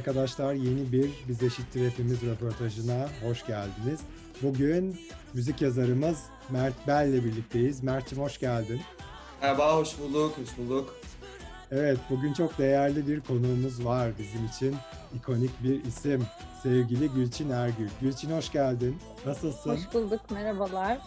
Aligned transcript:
arkadaşlar. 0.00 0.54
Yeni 0.54 0.92
bir 0.92 1.10
Biz 1.28 1.42
Eşittir 1.42 1.90
Hepimiz 1.90 2.22
röportajına 2.22 3.08
hoş 3.22 3.46
geldiniz. 3.46 4.00
Bugün 4.42 5.00
müzik 5.34 5.62
yazarımız 5.62 6.18
Mert 6.50 6.86
Bell 6.86 7.08
ile 7.08 7.24
birlikteyiz. 7.24 7.82
Mert'cim 7.82 8.18
hoş 8.18 8.40
geldin. 8.40 8.80
Merhaba, 9.42 9.76
hoş 9.76 9.98
bulduk, 9.98 10.38
hoş 10.38 10.58
bulduk. 10.58 10.96
Evet, 11.70 11.98
bugün 12.10 12.32
çok 12.32 12.58
değerli 12.58 13.08
bir 13.08 13.20
konuğumuz 13.20 13.84
var 13.84 14.10
bizim 14.18 14.46
için. 14.46 14.76
ikonik 15.14 15.62
bir 15.62 15.84
isim. 15.84 16.26
Sevgili 16.62 17.08
Gülçin 17.08 17.50
Ergül. 17.50 17.88
Gülçin 18.00 18.30
hoş 18.30 18.52
geldin. 18.52 18.96
Nasılsın? 19.26 19.70
Hoş 19.70 19.94
bulduk, 19.94 20.30
merhabalar. 20.30 20.98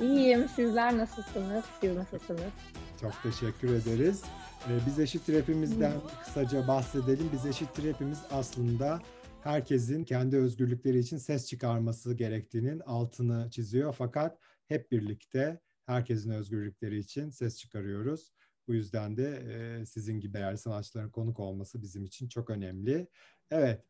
İyiyim, 0.00 0.48
sizler 0.56 0.98
nasılsınız? 0.98 1.64
Siz 1.80 1.96
nasılsınız? 1.96 2.52
Çok 3.00 3.12
teşekkür 3.22 3.74
ederiz. 3.74 4.22
Ee, 4.68 4.78
biz 4.86 4.98
eşittir 4.98 5.38
hepimizden 5.38 5.92
kısaca 6.24 6.68
bahsedelim. 6.68 7.30
Biz 7.32 7.46
eşittir 7.46 7.88
hepimiz 7.88 8.18
aslında 8.30 9.00
herkesin 9.42 10.04
kendi 10.04 10.36
özgürlükleri 10.36 10.98
için 10.98 11.16
ses 11.16 11.46
çıkarması 11.46 12.14
gerektiğinin 12.14 12.80
altını 12.80 13.50
çiziyor. 13.50 13.94
Fakat 13.98 14.38
hep 14.68 14.92
birlikte 14.92 15.60
herkesin 15.86 16.30
özgürlükleri 16.30 16.98
için 16.98 17.30
ses 17.30 17.58
çıkarıyoruz. 17.58 18.32
Bu 18.68 18.74
yüzden 18.74 19.16
de 19.16 19.42
e, 19.52 19.86
sizin 19.86 20.20
gibi 20.20 20.34
değerli 20.34 20.58
sanatçıların 20.58 21.10
konuk 21.10 21.40
olması 21.40 21.82
bizim 21.82 22.04
için 22.04 22.28
çok 22.28 22.50
önemli. 22.50 23.06
Evet, 23.50 23.80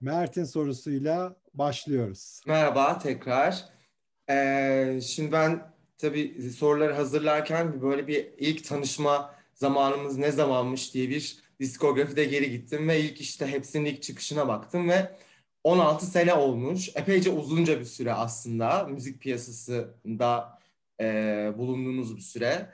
Mert'in 0.00 0.44
sorusuyla 0.44 1.36
başlıyoruz. 1.54 2.40
Merhaba 2.46 2.98
tekrar. 2.98 3.64
Ee, 4.30 5.00
şimdi 5.02 5.32
ben 5.32 5.72
tabii 5.98 6.50
soruları 6.50 6.92
hazırlarken 6.94 7.82
böyle 7.82 8.06
bir 8.06 8.30
ilk 8.38 8.64
tanışma 8.64 9.41
zamanımız 9.54 10.18
ne 10.18 10.32
zamanmış 10.32 10.94
diye 10.94 11.08
bir 11.08 11.36
diskografide 11.60 12.24
geri 12.24 12.50
gittim 12.50 12.88
ve 12.88 13.00
ilk 13.00 13.20
işte 13.20 13.46
hepsinin 13.46 13.84
ilk 13.84 14.02
çıkışına 14.02 14.48
baktım 14.48 14.88
ve 14.88 15.16
16 15.64 16.06
sene 16.06 16.34
olmuş. 16.34 16.88
Epeyce 16.94 17.30
uzunca 17.30 17.80
bir 17.80 17.84
süre 17.84 18.12
aslında 18.12 18.84
müzik 18.84 19.20
piyasasında 19.20 20.58
e, 21.00 21.04
bulunduğunuz 21.58 22.16
bir 22.16 22.22
süre. 22.22 22.72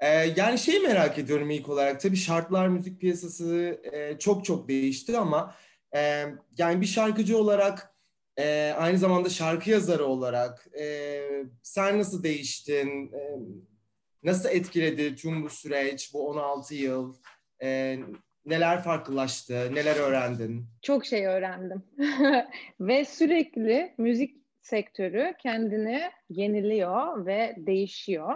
E, 0.00 0.08
yani 0.36 0.58
şeyi 0.58 0.80
merak 0.80 1.18
ediyorum 1.18 1.50
ilk 1.50 1.68
olarak 1.68 2.00
tabii 2.00 2.16
şartlar 2.16 2.68
müzik 2.68 3.00
piyasası 3.00 3.80
e, 3.92 4.18
çok 4.18 4.44
çok 4.44 4.68
değişti 4.68 5.18
ama 5.18 5.54
e, 5.96 6.26
yani 6.58 6.80
bir 6.80 6.86
şarkıcı 6.86 7.38
olarak 7.38 7.94
e, 8.38 8.74
aynı 8.78 8.98
zamanda 8.98 9.28
şarkı 9.28 9.70
yazarı 9.70 10.04
olarak 10.04 10.66
e, 10.80 11.20
sen 11.62 11.98
nasıl 11.98 12.22
değiştin? 12.22 13.12
E, 13.12 13.36
nasıl 14.26 14.48
etkiledi 14.48 15.16
tüm 15.16 15.42
bu 15.42 15.50
süreç, 15.50 16.14
bu 16.14 16.28
16 16.28 16.74
yıl? 16.74 17.14
E, 17.62 17.98
neler 18.46 18.82
farklılaştı, 18.82 19.74
neler 19.74 19.96
öğrendin? 19.96 20.66
Çok 20.82 21.06
şey 21.06 21.26
öğrendim. 21.26 21.82
ve 22.80 23.04
sürekli 23.04 23.94
müzik 23.98 24.36
sektörü 24.62 25.34
kendini 25.38 26.10
yeniliyor 26.30 27.26
ve 27.26 27.54
değişiyor. 27.58 28.34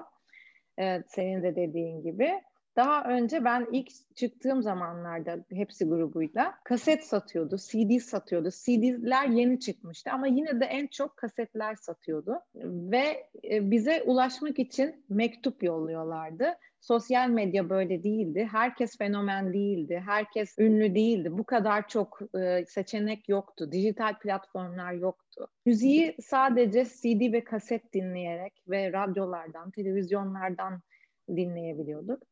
Evet, 0.79 1.05
senin 1.09 1.43
de 1.43 1.57
dediğin 1.57 2.03
gibi. 2.03 2.43
Daha 2.77 3.05
önce 3.05 3.45
ben 3.45 3.67
ilk 3.73 4.17
çıktığım 4.17 4.63
zamanlarda 4.63 5.45
hepsi 5.53 5.89
grubuyla 5.89 6.55
kaset 6.65 7.05
satıyordu, 7.05 7.57
CD 7.57 7.99
satıyordu. 7.99 8.51
CD'ler 8.51 9.27
yeni 9.27 9.61
çıkmıştı 9.61 10.11
ama 10.11 10.27
yine 10.27 10.61
de 10.61 10.65
en 10.65 10.87
çok 10.87 11.17
kasetler 11.17 11.75
satıyordu. 11.75 12.41
Ve 12.65 13.27
e, 13.51 13.71
bize 13.71 14.03
ulaşmak 14.03 14.59
için 14.59 15.05
mektup 15.09 15.63
yolluyorlardı. 15.63 16.55
Sosyal 16.81 17.29
medya 17.29 17.71
böyle 17.71 18.03
değildi. 18.03 18.49
Herkes 18.53 18.99
fenomen 18.99 19.53
değildi. 19.53 20.03
Herkes 20.07 20.59
ünlü 20.59 20.95
değildi. 20.95 21.39
Bu 21.39 21.45
kadar 21.45 21.89
çok 21.89 22.21
e, 22.41 22.65
seçenek 22.67 23.29
yoktu. 23.29 23.73
Dijital 23.73 24.19
platformlar 24.19 24.93
yoktu. 24.93 25.49
Müziği 25.67 26.17
sadece 26.21 26.85
CD 26.85 27.33
ve 27.33 27.45
kaset 27.45 27.93
dinleyerek 27.93 28.63
ve 28.69 28.93
radyolardan, 28.93 29.71
televizyonlardan 29.71 30.81
dinleyebiliyorduk. 31.29 32.30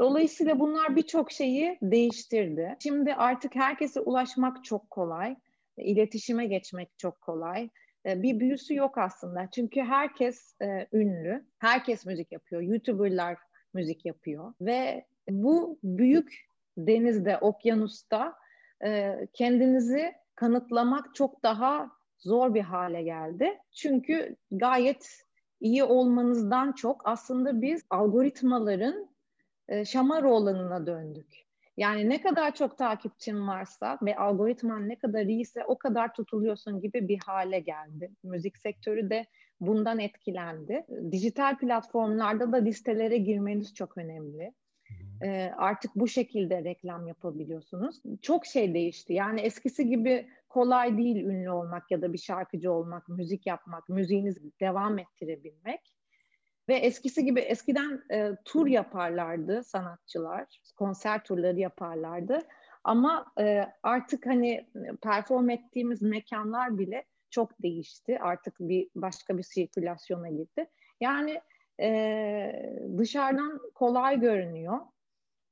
Dolayısıyla 0.00 0.60
bunlar 0.60 0.96
birçok 0.96 1.32
şeyi 1.32 1.78
değiştirdi. 1.82 2.76
Şimdi 2.82 3.14
artık 3.14 3.54
herkese 3.54 4.00
ulaşmak 4.00 4.64
çok 4.64 4.90
kolay, 4.90 5.36
iletişime 5.76 6.46
geçmek 6.46 6.98
çok 6.98 7.20
kolay. 7.20 7.68
E, 8.06 8.22
bir 8.22 8.40
büyüsü 8.40 8.74
yok 8.74 8.98
aslında. 8.98 9.48
Çünkü 9.54 9.80
herkes 9.80 10.54
e, 10.62 10.86
ünlü, 10.92 11.44
herkes 11.58 12.06
müzik 12.06 12.32
yapıyor. 12.32 12.62
YouTuber'lar 12.62 13.38
müzik 13.74 14.06
yapıyor 14.06 14.52
ve 14.60 15.04
bu 15.30 15.78
büyük 15.84 16.46
denizde, 16.78 17.38
okyanusta 17.38 18.34
e, 18.84 19.16
kendinizi 19.32 20.12
kanıtlamak 20.34 21.14
çok 21.14 21.42
daha 21.42 21.90
zor 22.18 22.54
bir 22.54 22.60
hale 22.62 23.02
geldi. 23.02 23.58
Çünkü 23.72 24.36
gayet 24.50 25.24
iyi 25.60 25.84
olmanızdan 25.84 26.72
çok 26.72 27.02
aslında 27.04 27.62
biz 27.62 27.84
algoritmaların 27.90 29.09
e, 29.70 29.84
Şamaroğlan'ına 29.84 30.86
döndük. 30.86 31.50
Yani 31.76 32.08
ne 32.08 32.20
kadar 32.20 32.54
çok 32.54 32.78
takipçin 32.78 33.48
varsa 33.48 33.98
ve 34.02 34.16
algoritman 34.16 34.88
ne 34.88 34.98
kadar 34.98 35.22
iyiyse 35.22 35.64
o 35.64 35.78
kadar 35.78 36.14
tutuluyorsun 36.14 36.80
gibi 36.80 37.08
bir 37.08 37.18
hale 37.18 37.60
geldi. 37.60 38.10
Müzik 38.22 38.58
sektörü 38.58 39.10
de 39.10 39.26
bundan 39.60 39.98
etkilendi. 39.98 40.86
Dijital 41.12 41.58
platformlarda 41.58 42.52
da 42.52 42.56
listelere 42.56 43.18
girmeniz 43.18 43.74
çok 43.74 43.98
önemli. 43.98 44.52
Ee, 45.22 45.52
artık 45.56 45.90
bu 45.96 46.08
şekilde 46.08 46.64
reklam 46.64 47.06
yapabiliyorsunuz. 47.06 48.02
Çok 48.22 48.46
şey 48.46 48.74
değişti. 48.74 49.12
Yani 49.12 49.40
eskisi 49.40 49.88
gibi 49.88 50.28
kolay 50.48 50.98
değil 50.98 51.24
ünlü 51.24 51.50
olmak 51.50 51.90
ya 51.90 52.02
da 52.02 52.12
bir 52.12 52.18
şarkıcı 52.18 52.72
olmak, 52.72 53.08
müzik 53.08 53.46
yapmak, 53.46 53.88
müziğinizi 53.88 54.40
devam 54.60 54.98
ettirebilmek. 54.98 55.80
Ve 56.70 56.74
eskisi 56.74 57.24
gibi 57.24 57.40
eskiden 57.40 58.02
e, 58.12 58.36
tur 58.44 58.66
yaparlardı 58.66 59.64
sanatçılar, 59.64 60.60
konser 60.76 61.24
turları 61.24 61.58
yaparlardı. 61.58 62.38
Ama 62.84 63.32
e, 63.40 63.66
artık 63.82 64.26
hani 64.26 64.66
perform 65.02 65.50
ettiğimiz 65.50 66.02
mekanlar 66.02 66.78
bile 66.78 67.04
çok 67.30 67.62
değişti. 67.62 68.18
Artık 68.20 68.54
bir 68.60 68.88
başka 68.94 69.38
bir 69.38 69.42
sirkülasyona 69.42 70.28
girdi. 70.28 70.66
Yani 71.00 71.40
e, 71.80 72.72
dışarıdan 72.98 73.60
kolay 73.74 74.20
görünüyor 74.20 74.78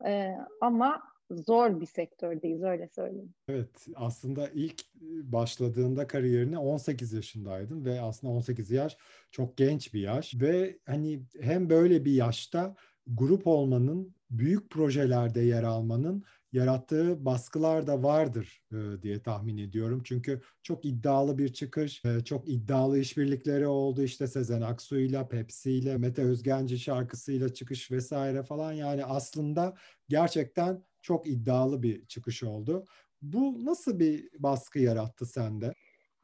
e, 0.06 0.34
ama 0.60 1.02
zor 1.30 1.80
bir 1.80 1.86
sektördeyiz 1.86 2.62
öyle 2.62 2.88
söyleyeyim. 2.88 3.34
Evet 3.48 3.86
aslında 3.94 4.48
ilk 4.54 4.84
başladığında 5.22 6.06
kariyerine 6.06 6.58
18 6.58 7.12
yaşındaydın 7.12 7.84
ve 7.84 8.00
aslında 8.00 8.32
18 8.32 8.70
yaş 8.70 8.96
çok 9.30 9.56
genç 9.56 9.94
bir 9.94 10.00
yaş 10.00 10.34
ve 10.34 10.78
hani 10.86 11.22
hem 11.40 11.70
böyle 11.70 12.04
bir 12.04 12.12
yaşta 12.12 12.74
grup 13.06 13.46
olmanın 13.46 14.14
büyük 14.30 14.70
projelerde 14.70 15.40
yer 15.40 15.62
almanın 15.62 16.24
yarattığı 16.52 17.24
baskılar 17.24 17.86
da 17.86 18.02
vardır 18.02 18.62
e, 18.72 19.02
diye 19.02 19.22
tahmin 19.22 19.58
ediyorum. 19.58 20.02
Çünkü 20.04 20.42
çok 20.62 20.84
iddialı 20.84 21.38
bir 21.38 21.52
çıkış, 21.52 22.04
e, 22.04 22.24
çok 22.24 22.48
iddialı 22.48 22.98
işbirlikleri 22.98 23.66
oldu. 23.66 24.02
İşte 24.02 24.26
Sezen 24.26 24.60
Aksu'yla, 24.60 25.28
Pepsi'yle, 25.28 25.96
Mete 25.96 26.22
Özgenci 26.22 26.78
şarkısıyla 26.78 27.54
çıkış 27.54 27.90
vesaire 27.90 28.42
falan. 28.42 28.72
Yani 28.72 29.04
aslında 29.04 29.74
gerçekten 30.08 30.84
çok 31.08 31.26
iddialı 31.26 31.82
bir 31.82 32.06
çıkış 32.06 32.42
oldu. 32.42 32.84
Bu 33.22 33.64
nasıl 33.64 33.98
bir 33.98 34.28
baskı 34.38 34.78
yarattı 34.78 35.26
sende? 35.26 35.72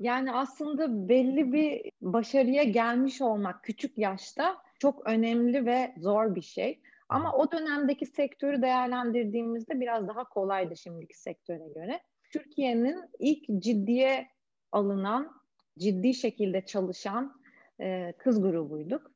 Yani 0.00 0.32
aslında 0.32 1.08
belli 1.08 1.52
bir 1.52 1.90
başarıya 2.02 2.62
gelmiş 2.62 3.22
olmak 3.22 3.64
küçük 3.64 3.98
yaşta 3.98 4.56
çok 4.78 5.06
önemli 5.06 5.66
ve 5.66 5.94
zor 5.98 6.34
bir 6.34 6.42
şey. 6.42 6.80
Ama 7.08 7.32
o 7.32 7.52
dönemdeki 7.52 8.06
sektörü 8.06 8.62
değerlendirdiğimizde 8.62 9.80
biraz 9.80 10.08
daha 10.08 10.24
kolaydı 10.24 10.76
şimdiki 10.76 11.20
sektöre 11.20 11.68
göre. 11.74 12.00
Türkiye'nin 12.32 13.04
ilk 13.18 13.62
ciddiye 13.62 14.28
alınan, 14.72 15.32
ciddi 15.78 16.14
şekilde 16.14 16.66
çalışan 16.66 17.40
e, 17.80 18.12
kız 18.18 18.42
grubuyduk. 18.42 19.10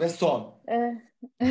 Ve 0.00 0.08
son. 0.08 0.54
E, 0.68 1.02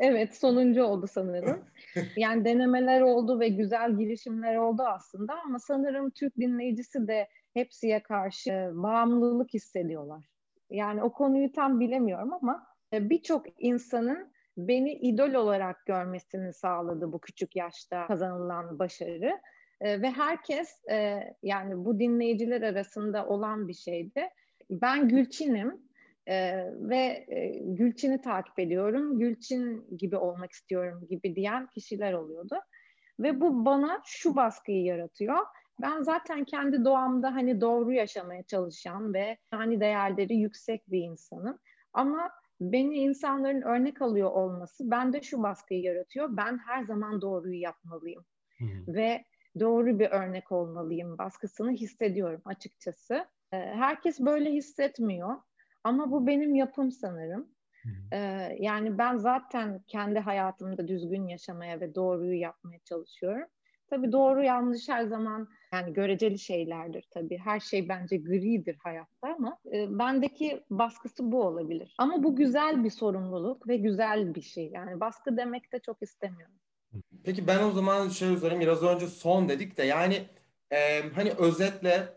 evet 0.00 0.36
sonuncu 0.36 0.84
oldu 0.84 1.06
sanırım. 1.06 1.64
Yani 2.16 2.44
denemeler 2.44 3.00
oldu 3.00 3.40
ve 3.40 3.48
güzel 3.48 3.98
girişimler 3.98 4.56
oldu 4.56 4.82
aslında 4.82 5.34
ama 5.44 5.58
sanırım 5.58 6.10
Türk 6.10 6.36
dinleyicisi 6.36 7.08
de 7.08 7.28
hepsiye 7.54 8.02
karşı 8.02 8.70
bağımlılık 8.74 9.54
hissediyorlar. 9.54 10.24
Yani 10.70 11.02
o 11.02 11.12
konuyu 11.12 11.52
tam 11.52 11.80
bilemiyorum 11.80 12.32
ama 12.32 12.66
e, 12.92 13.10
birçok 13.10 13.46
insanın 13.58 14.32
beni 14.56 14.92
idol 14.92 15.34
olarak 15.34 15.86
görmesini 15.86 16.52
sağladı 16.52 17.12
bu 17.12 17.20
küçük 17.20 17.56
yaşta 17.56 18.06
kazanılan 18.06 18.78
başarı. 18.78 19.40
E, 19.80 20.02
ve 20.02 20.10
herkes 20.10 20.84
e, 20.90 21.20
yani 21.42 21.84
bu 21.84 21.98
dinleyiciler 21.98 22.62
arasında 22.62 23.26
olan 23.26 23.68
bir 23.68 23.74
şeydi. 23.74 24.28
Ben 24.70 25.08
Gülçin'im 25.08 25.86
e, 26.26 26.64
ve 26.74 27.26
e, 27.28 27.60
Gülçin'i 27.64 28.20
takip 28.20 28.58
ediyorum. 28.58 29.18
Gülçin 29.18 29.96
gibi 29.96 30.16
olmak 30.16 30.52
istiyorum 30.52 31.06
gibi 31.10 31.36
diyen 31.36 31.66
kişiler 31.66 32.12
oluyordu. 32.12 32.54
Ve 33.20 33.40
bu 33.40 33.64
bana 33.64 34.02
şu 34.04 34.36
baskıyı 34.36 34.84
yaratıyor. 34.84 35.38
Ben 35.82 36.02
zaten 36.02 36.44
kendi 36.44 36.84
doğamda 36.84 37.34
hani 37.34 37.60
doğru 37.60 37.92
yaşamaya 37.92 38.42
çalışan 38.42 39.14
ve 39.14 39.38
hani 39.50 39.80
değerleri 39.80 40.36
yüksek 40.36 40.90
bir 40.90 41.00
insanım. 41.00 41.58
Ama 41.92 42.30
beni 42.60 42.94
insanların 42.94 43.62
örnek 43.62 44.02
alıyor 44.02 44.30
olması 44.30 44.90
bende 44.90 45.22
şu 45.22 45.42
baskıyı 45.42 45.82
yaratıyor. 45.82 46.36
Ben 46.36 46.58
her 46.58 46.84
zaman 46.84 47.20
doğruyu 47.20 47.60
yapmalıyım. 47.60 48.24
Hı-hı. 48.58 48.94
Ve 48.94 49.24
doğru 49.60 49.98
bir 49.98 50.10
örnek 50.10 50.52
olmalıyım 50.52 51.18
baskısını 51.18 51.70
hissediyorum 51.70 52.42
açıkçası. 52.44 53.14
Ee, 53.52 53.56
herkes 53.56 54.20
böyle 54.20 54.52
hissetmiyor 54.52 55.36
ama 55.86 56.10
bu 56.10 56.26
benim 56.26 56.54
yapım 56.54 56.90
sanırım. 56.90 57.48
Ee, 58.12 58.18
yani 58.60 58.98
ben 58.98 59.16
zaten 59.16 59.80
kendi 59.86 60.18
hayatımda 60.18 60.88
düzgün 60.88 61.26
yaşamaya 61.26 61.80
ve 61.80 61.94
doğruyu 61.94 62.40
yapmaya 62.40 62.78
çalışıyorum. 62.84 63.48
Tabii 63.90 64.12
doğru 64.12 64.42
yanlış 64.42 64.88
her 64.88 65.04
zaman 65.04 65.48
yani 65.72 65.92
göreceli 65.92 66.38
şeylerdir 66.38 67.08
tabii. 67.10 67.38
Her 67.38 67.60
şey 67.60 67.88
bence 67.88 68.16
gridir 68.16 68.76
hayatta 68.82 69.34
ama 69.38 69.58
e, 69.72 69.98
bendeki 69.98 70.64
baskısı 70.70 71.32
bu 71.32 71.42
olabilir. 71.42 71.94
Ama 71.98 72.22
bu 72.22 72.36
güzel 72.36 72.84
bir 72.84 72.90
sorumluluk 72.90 73.68
ve 73.68 73.76
güzel 73.76 74.34
bir 74.34 74.42
şey. 74.42 74.70
Yani 74.70 75.00
baskı 75.00 75.36
demek 75.36 75.72
de 75.72 75.78
çok 75.78 76.02
istemiyorum. 76.02 76.56
Peki 77.24 77.46
ben 77.46 77.62
o 77.62 77.70
zaman 77.70 78.08
şöyle 78.08 78.36
sorayım. 78.36 78.60
Biraz 78.60 78.82
önce 78.82 79.06
son 79.06 79.48
dedik 79.48 79.76
de 79.76 79.82
yani 79.82 80.26
e, 80.70 81.10
hani 81.14 81.30
özetle 81.30 82.15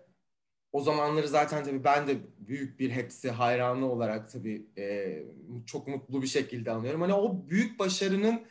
o 0.72 0.82
zamanları 0.82 1.28
zaten 1.28 1.64
tabii 1.64 1.84
ben 1.84 2.08
de 2.08 2.18
büyük 2.40 2.80
bir 2.80 2.92
hepsi 2.92 3.32
hayranı 3.32 3.92
olarak 3.92 4.32
tabii 4.32 4.68
e, 4.78 5.18
çok 5.66 5.88
mutlu 5.88 6.22
bir 6.22 6.28
şekilde 6.28 6.72
anlıyorum. 6.72 7.02
Hani 7.02 7.14
o 7.14 7.50
büyük 7.50 7.80
başarının 7.80 8.42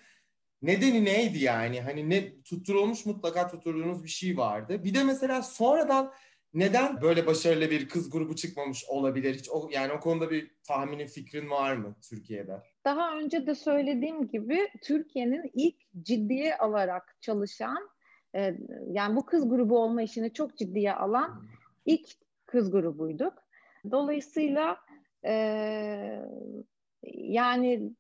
nedeni 0.63 1.05
neydi 1.05 1.39
yani? 1.39 1.81
Hani 1.81 2.11
ne 2.11 2.43
tutturulmuş 2.43 3.07
mutlaka 3.07 3.49
tutturduğunuz 3.49 4.05
bir 4.05 4.09
şey 4.09 4.37
vardı. 4.37 4.85
Bir 4.85 4.95
de 4.95 5.05
mesela 5.05 5.43
sonradan 5.43 6.13
neden 6.55 7.01
böyle 7.01 7.27
başarılı 7.27 7.71
bir 7.71 7.89
kız 7.89 8.11
grubu 8.11 8.37
çıkmamış 8.37 8.85
olabilir? 8.89 9.35
Hiç 9.35 9.51
o, 9.51 9.69
yani 9.73 9.93
o 9.93 10.01
konuda 10.01 10.31
bir 10.31 10.51
tahminin 10.65 11.07
fikrin 11.07 11.51
var 11.51 11.77
mı 11.77 11.97
Türkiye'de? 12.11 12.63
Daha 12.85 13.19
önce 13.19 13.47
de 13.47 13.55
söylediğim 13.55 14.29
gibi 14.29 14.69
Türkiye'nin 14.83 15.51
ilk 15.55 15.77
ciddiye 16.03 16.57
alarak 16.57 17.17
çalışan 17.21 17.89
e, 18.35 18.55
yani 18.91 19.17
bu 19.17 19.27
kız 19.27 19.49
grubu 19.49 19.79
olma 19.79 20.03
işini 20.03 20.33
çok 20.33 20.57
ciddiye 20.57 20.95
alan 20.95 21.29
hmm. 21.29 21.58
İlk 21.89 22.09
kız 22.47 22.71
grubuyduk. 22.71 23.35
Dolayısıyla 23.91 24.77
e, 25.25 25.33
yani 27.15 27.93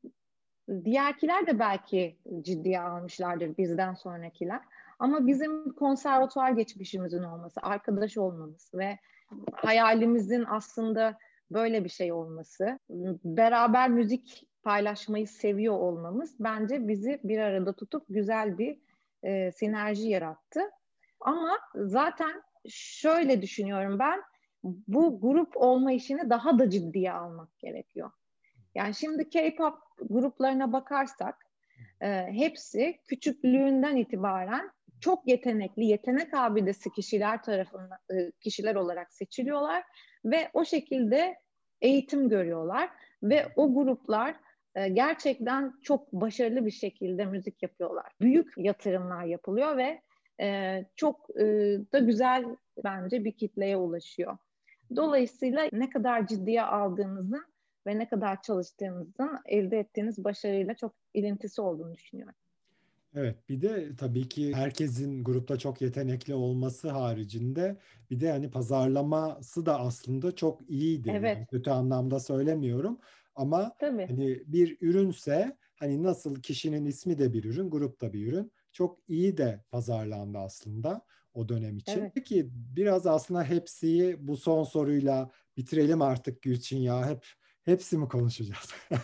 Diğerkiler 0.84 1.46
de 1.46 1.58
belki 1.58 2.16
ciddiye 2.40 2.80
almışlardır 2.80 3.56
bizden 3.56 3.94
sonrakiler. 3.94 4.60
Ama 4.98 5.26
bizim 5.26 5.72
konservatuvar 5.72 6.50
geçmişimizin 6.50 7.22
olması, 7.22 7.60
arkadaş 7.62 8.18
olmamız 8.18 8.70
ve 8.74 8.98
hayalimizin 9.52 10.44
aslında 10.48 11.18
böyle 11.50 11.84
bir 11.84 11.88
şey 11.88 12.12
olması, 12.12 12.78
beraber 13.24 13.90
müzik 13.90 14.48
paylaşmayı 14.62 15.28
seviyor 15.28 15.74
olmamız 15.74 16.36
bence 16.40 16.88
bizi 16.88 17.20
bir 17.24 17.38
arada 17.38 17.72
tutup 17.72 18.04
güzel 18.08 18.58
bir 18.58 18.78
e, 19.22 19.52
sinerji 19.52 20.08
yarattı. 20.08 20.60
Ama 21.20 21.58
zaten 21.74 22.42
şöyle 22.68 23.42
düşünüyorum 23.42 23.98
ben, 23.98 24.22
bu 24.64 25.20
grup 25.20 25.56
olma 25.56 25.92
işini 25.92 26.30
daha 26.30 26.58
da 26.58 26.70
ciddiye 26.70 27.12
almak 27.12 27.58
gerekiyor. 27.58 28.10
Yani 28.74 28.94
şimdi 28.94 29.30
K-pop 29.30 29.78
gruplarına 30.00 30.72
bakarsak 30.72 31.46
e, 32.00 32.08
hepsi 32.32 32.98
küçüklüğünden 33.06 33.96
itibaren 33.96 34.70
çok 35.00 35.28
yetenekli, 35.28 35.84
yetenek 35.84 36.34
abidesi 36.34 36.92
kişiler 36.92 37.42
tarafından 37.42 37.98
e, 38.10 38.32
kişiler 38.40 38.74
olarak 38.74 39.12
seçiliyorlar 39.12 39.84
ve 40.24 40.50
o 40.52 40.64
şekilde 40.64 41.38
eğitim 41.80 42.28
görüyorlar 42.28 42.90
ve 43.22 43.52
o 43.56 43.74
gruplar 43.74 44.34
e, 44.74 44.88
gerçekten 44.88 45.74
çok 45.82 46.12
başarılı 46.12 46.66
bir 46.66 46.70
şekilde 46.70 47.24
müzik 47.24 47.62
yapıyorlar. 47.62 48.12
Büyük 48.20 48.52
yatırımlar 48.56 49.24
yapılıyor 49.24 49.76
ve 49.76 50.02
e, 50.40 50.84
çok 50.96 51.30
e, 51.40 51.44
da 51.92 51.98
güzel 51.98 52.44
bence 52.84 53.24
bir 53.24 53.32
kitleye 53.32 53.76
ulaşıyor. 53.76 54.36
Dolayısıyla 54.96 55.68
ne 55.72 55.90
kadar 55.90 56.26
ciddiye 56.26 56.62
aldığınızın 56.62 57.46
ve 57.86 57.98
ne 57.98 58.08
kadar 58.08 58.42
çalıştığınızın 58.42 59.38
elde 59.46 59.78
ettiğiniz 59.78 60.24
başarıyla 60.24 60.74
çok 60.74 60.94
ilintisi 61.14 61.60
olduğunu 61.60 61.94
düşünüyorum. 61.94 62.34
Evet 63.14 63.48
bir 63.48 63.60
de 63.60 63.96
tabii 63.96 64.28
ki 64.28 64.54
herkesin 64.54 65.24
grupta 65.24 65.58
çok 65.58 65.82
yetenekli 65.82 66.34
olması 66.34 66.90
haricinde 66.90 67.76
bir 68.10 68.20
de 68.20 68.30
hani 68.30 68.50
pazarlaması 68.50 69.66
da 69.66 69.80
aslında 69.80 70.34
çok 70.34 70.70
iyiydi. 70.70 71.12
Evet. 71.14 71.36
Yani 71.36 71.46
kötü 71.46 71.70
anlamda 71.70 72.20
söylemiyorum 72.20 72.98
ama 73.34 73.72
tabii. 73.78 74.06
hani 74.06 74.42
bir 74.46 74.78
ürünse 74.80 75.56
hani 75.76 76.02
nasıl 76.02 76.34
kişinin 76.42 76.84
ismi 76.84 77.18
de 77.18 77.32
bir 77.32 77.44
ürün, 77.44 77.70
grup 77.70 78.00
da 78.00 78.12
bir 78.12 78.32
ürün. 78.32 78.52
Çok 78.72 78.98
iyi 79.08 79.36
de 79.36 79.64
pazarlandı 79.70 80.38
aslında 80.38 81.02
o 81.34 81.48
dönem 81.48 81.76
için. 81.76 82.00
Evet. 82.00 82.12
Peki 82.14 82.50
biraz 82.52 83.06
aslında 83.06 83.44
hepsiyi 83.44 84.28
bu 84.28 84.36
son 84.36 84.64
soruyla 84.64 85.30
bitirelim 85.56 86.02
artık 86.02 86.42
Gülçin 86.42 86.78
ya. 86.78 87.10
Hep 87.10 87.24
Hepsi 87.68 87.98
mi 87.98 88.08
konuşacağız? 88.08 88.74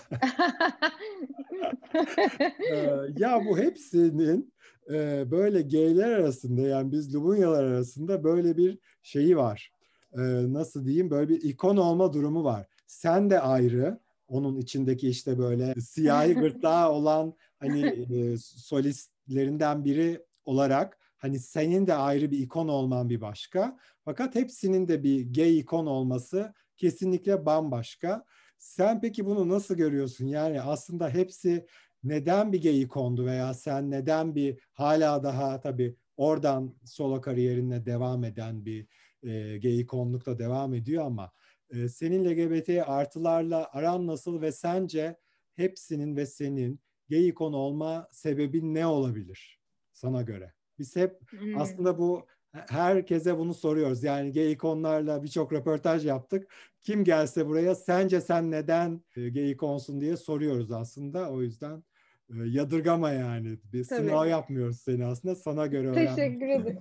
Ee, 2.73 2.91
ya 3.17 3.41
bu 3.47 3.59
hepsinin 3.59 4.55
e, 4.91 5.31
böyle 5.31 5.63
geyler 5.63 6.11
arasında 6.11 6.61
yani 6.61 6.93
biz 6.93 7.15
Lubunyalar 7.15 7.65
arasında 7.65 8.25
böyle 8.25 8.57
bir 8.57 8.79
şeyi 9.03 9.37
var. 9.37 9.73
Ee, 10.13 10.21
nasıl 10.53 10.87
diyeyim 10.87 11.11
böyle 11.11 11.29
bir 11.29 11.43
ikon 11.43 11.77
olma 11.77 12.13
durumu 12.13 12.45
var. 12.45 12.67
Sen 12.87 13.31
de 13.31 13.41
ayrı 13.41 14.01
onun 14.35 14.57
içindeki 14.57 15.09
işte 15.09 15.39
böyle 15.39 15.75
siyahi 15.81 16.35
gırtlağı 16.35 16.91
olan 16.91 17.35
hani 17.59 17.87
e, 17.87 18.37
solistlerinden 18.39 19.85
biri 19.85 20.25
olarak 20.45 20.99
hani 21.17 21.39
senin 21.39 21.87
de 21.87 21.95
ayrı 21.95 22.31
bir 22.31 22.39
ikon 22.39 22.69
olman 22.69 23.11
bir 23.11 23.21
başka. 23.21 23.79
Fakat 24.05 24.35
hepsinin 24.35 24.89
de 24.89 25.03
bir 25.03 25.35
gay 25.35 25.59
ikon 25.59 25.87
olması 25.87 26.55
kesinlikle 26.77 27.47
bambaşka. 27.47 28.25
Sen 28.59 29.01
peki 29.01 29.27
bunu 29.27 29.49
nasıl 29.49 29.75
görüyorsun? 29.75 30.27
Yani 30.27 30.63
aslında 30.63 31.09
hepsi 31.11 31.67
neden 32.05 32.53
bir 32.53 32.63
gay 32.63 32.89
kondu 32.89 33.27
veya 33.27 33.55
sen 33.55 33.91
neden 33.91 34.35
bir 34.35 34.59
hala 34.73 35.23
daha 35.23 35.61
tabii 35.61 35.97
oradan 36.17 36.75
solo 36.85 37.21
kariyerine 37.21 37.87
devam 37.87 38.25
eden 38.25 38.65
bir 38.65 38.87
e, 39.23 39.59
gay 39.59 39.81
ikonlukla 39.81 40.39
devam 40.39 40.75
ediyor 40.75 41.05
ama 41.07 41.33
e, 41.71 41.89
senin 41.89 42.25
LGBT 42.25 42.69
artılarla 42.87 43.71
aran 43.73 44.07
nasıl 44.07 44.41
ve 44.41 44.53
sence 44.53 45.17
hepsinin 45.57 46.17
ve 46.17 46.27
senin 46.27 46.81
gay 47.11 47.29
ikon 47.29 47.53
olma 47.53 48.09
sebebin 48.13 48.75
ne 48.75 48.87
olabilir 48.87 49.61
sana 49.93 50.23
göre? 50.23 50.53
Biz 50.79 50.97
hep 50.97 51.21
hmm. 51.31 51.61
aslında 51.61 51.99
bu 51.99 52.27
herkese 52.53 53.39
bunu 53.39 53.55
soruyoruz. 53.55 54.03
Yani 54.03 54.33
gay 54.33 54.53
ikonlarla 54.53 55.23
birçok 55.23 55.53
röportaj 55.53 56.07
yaptık. 56.07 56.53
Kim 56.81 57.05
gelse 57.05 57.47
buraya 57.47 57.75
sence 57.75 58.21
sen 58.21 58.51
neden 58.51 59.01
e, 59.17 59.29
gay 59.29 59.51
ikonsun 59.51 60.01
diye 60.01 60.17
soruyoruz 60.17 60.73
aslında. 60.73 61.31
O 61.31 61.43
yüzden 61.43 61.85
e, 62.31 62.35
yadırgama 62.47 63.11
yani. 63.11 63.59
Bir 63.73 63.85
Tabii. 63.85 64.09
sınav 64.09 64.27
yapmıyoruz 64.27 64.81
seni 64.81 65.05
aslında. 65.05 65.35
Sana 65.35 65.67
göre 65.67 65.89
öğrenmek. 65.89 66.17
Teşekkür 66.17 66.49
ederim. 66.49 66.81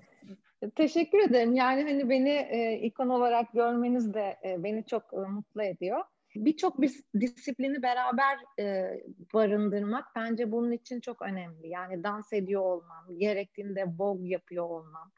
Teşekkür 0.76 1.20
ederim. 1.20 1.56
Yani 1.56 1.84
hani 1.84 2.10
beni 2.10 2.30
e, 2.30 2.80
ikon 2.84 3.10
olarak 3.10 3.54
görmeniz 3.54 4.14
de 4.14 4.38
e, 4.46 4.64
beni 4.64 4.86
çok 4.86 5.14
e, 5.14 5.18
mutlu 5.18 5.64
ediyor. 5.64 6.00
Birçok 6.36 6.82
bir 6.82 6.92
disiplini 7.20 7.84
beraber 7.84 8.38
e, 8.60 8.86
barındırmak 9.34 10.06
bence 10.16 10.52
bunun 10.52 10.72
için 10.72 11.00
çok 11.00 11.22
önemli. 11.22 11.68
Yani 11.68 12.04
dans 12.04 12.34
ediyor 12.34 12.62
olmam, 12.62 13.06
gerektiğinde 13.18 13.86
vogue 13.98 14.30
yapıyor 14.30 14.70
olmam, 14.70 15.12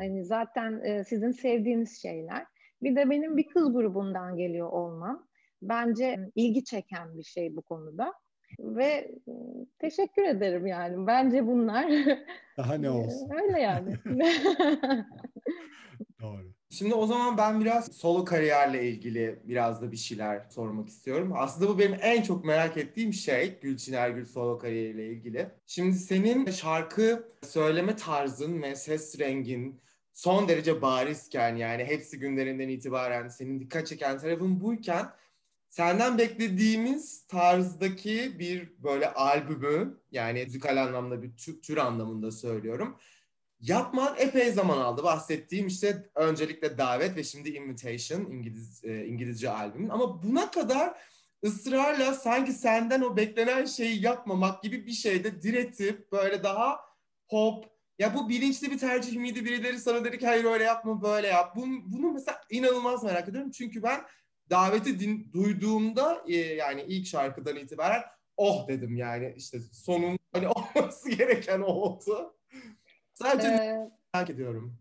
Hani 0.00 0.24
zaten 0.24 0.80
e, 0.84 1.04
sizin 1.04 1.30
sevdiğiniz 1.30 2.02
şeyler. 2.02 2.46
Bir 2.82 2.96
de 2.96 3.10
benim 3.10 3.36
bir 3.36 3.48
kız 3.48 3.72
grubundan 3.72 4.36
geliyor 4.36 4.68
olmam. 4.68 5.26
Bence 5.62 6.30
ilgi 6.34 6.64
çeken 6.64 7.18
bir 7.18 7.22
şey 7.22 7.56
bu 7.56 7.62
konuda. 7.62 8.14
Ve 8.58 9.14
teşekkür 9.78 10.22
ederim 10.22 10.66
yani. 10.66 11.06
Bence 11.06 11.46
bunlar. 11.46 11.92
Daha 12.56 12.74
ne 12.74 12.90
olsun. 12.90 13.30
Öyle 13.42 13.60
yani. 13.60 13.94
Doğru. 16.20 16.52
Şimdi 16.70 16.94
o 16.94 17.06
zaman 17.06 17.38
ben 17.38 17.60
biraz 17.60 17.92
solo 17.92 18.24
kariyerle 18.24 18.88
ilgili 18.88 19.38
biraz 19.44 19.82
da 19.82 19.92
bir 19.92 19.96
şeyler 19.96 20.46
sormak 20.50 20.88
istiyorum. 20.88 21.32
Aslında 21.36 21.68
bu 21.68 21.78
benim 21.78 21.98
en 22.00 22.22
çok 22.22 22.44
merak 22.44 22.76
ettiğim 22.76 23.12
şey 23.12 23.58
Gülçin 23.60 23.92
Ergül 23.92 24.26
solo 24.26 24.58
kariyeriyle 24.58 25.06
ilgili. 25.06 25.48
Şimdi 25.66 25.96
senin 25.96 26.50
şarkı 26.50 27.28
söyleme 27.42 27.96
tarzın 27.96 28.62
ve 28.62 28.76
ses 28.76 29.18
rengin 29.18 29.80
son 30.12 30.48
derece 30.48 30.82
barizken 30.82 31.56
yani 31.56 31.84
hepsi 31.84 32.18
günlerinden 32.18 32.68
itibaren 32.68 33.28
senin 33.28 33.60
dikkat 33.60 33.86
çeken 33.86 34.18
tarafın 34.18 34.60
buyken 34.60 35.06
senden 35.70 36.18
beklediğimiz 36.18 37.26
tarzdaki 37.26 38.38
bir 38.38 38.82
böyle 38.82 39.12
albümü 39.12 40.00
yani 40.10 40.44
müzikal 40.44 40.76
anlamda 40.76 41.22
bir 41.22 41.36
tür, 41.36 41.62
tür 41.62 41.76
anlamında 41.76 42.30
söylüyorum. 42.30 42.98
Yapman 43.60 44.14
epey 44.18 44.52
zaman 44.52 44.78
aldı. 44.78 45.02
Bahsettiğim 45.02 45.66
işte 45.66 46.10
öncelikle 46.14 46.78
davet 46.78 47.16
ve 47.16 47.24
şimdi 47.24 47.50
invitation 47.50 48.20
İngiliz 48.20 48.84
e, 48.84 49.06
İngilizce 49.06 49.50
albümün 49.50 49.88
ama 49.88 50.22
buna 50.22 50.50
kadar 50.50 50.98
ısrarla 51.44 52.14
sanki 52.14 52.52
senden 52.52 53.02
o 53.02 53.16
beklenen 53.16 53.64
şeyi 53.64 54.02
yapmamak 54.02 54.62
gibi 54.62 54.86
bir 54.86 54.92
şeyde 54.92 55.42
diretip 55.42 56.12
böyle 56.12 56.42
daha 56.42 56.80
pop 57.28 57.64
ya 57.98 58.14
bu 58.14 58.28
bilinçli 58.28 58.70
bir 58.70 58.78
tercih 58.78 59.16
miydi? 59.16 59.44
Birileri 59.44 59.78
sana 59.78 60.04
dedi 60.04 60.18
ki 60.18 60.26
hayır 60.26 60.44
öyle 60.44 60.64
yapma 60.64 61.02
böyle 61.02 61.26
yap. 61.26 61.56
Bunu, 61.56 61.80
bunu 61.86 62.12
mesela 62.12 62.40
inanılmaz 62.50 63.04
merak 63.04 63.28
ediyorum. 63.28 63.50
Çünkü 63.50 63.82
ben 63.82 64.00
daveti 64.50 65.00
din, 65.00 65.30
duyduğumda 65.32 66.24
e, 66.28 66.36
yani 66.36 66.82
ilk 66.82 67.06
şarkıdan 67.06 67.56
itibaren 67.56 68.02
oh 68.36 68.68
dedim 68.68 68.96
yani 68.96 69.34
işte 69.36 69.58
sonun 69.72 70.18
hani 70.32 70.48
olması 70.76 71.10
gereken 71.10 71.60
oldu. 71.60 72.36
Sadece 73.12 73.48
ee, 73.48 73.90
merak 74.14 74.30
ediyorum. 74.30 74.78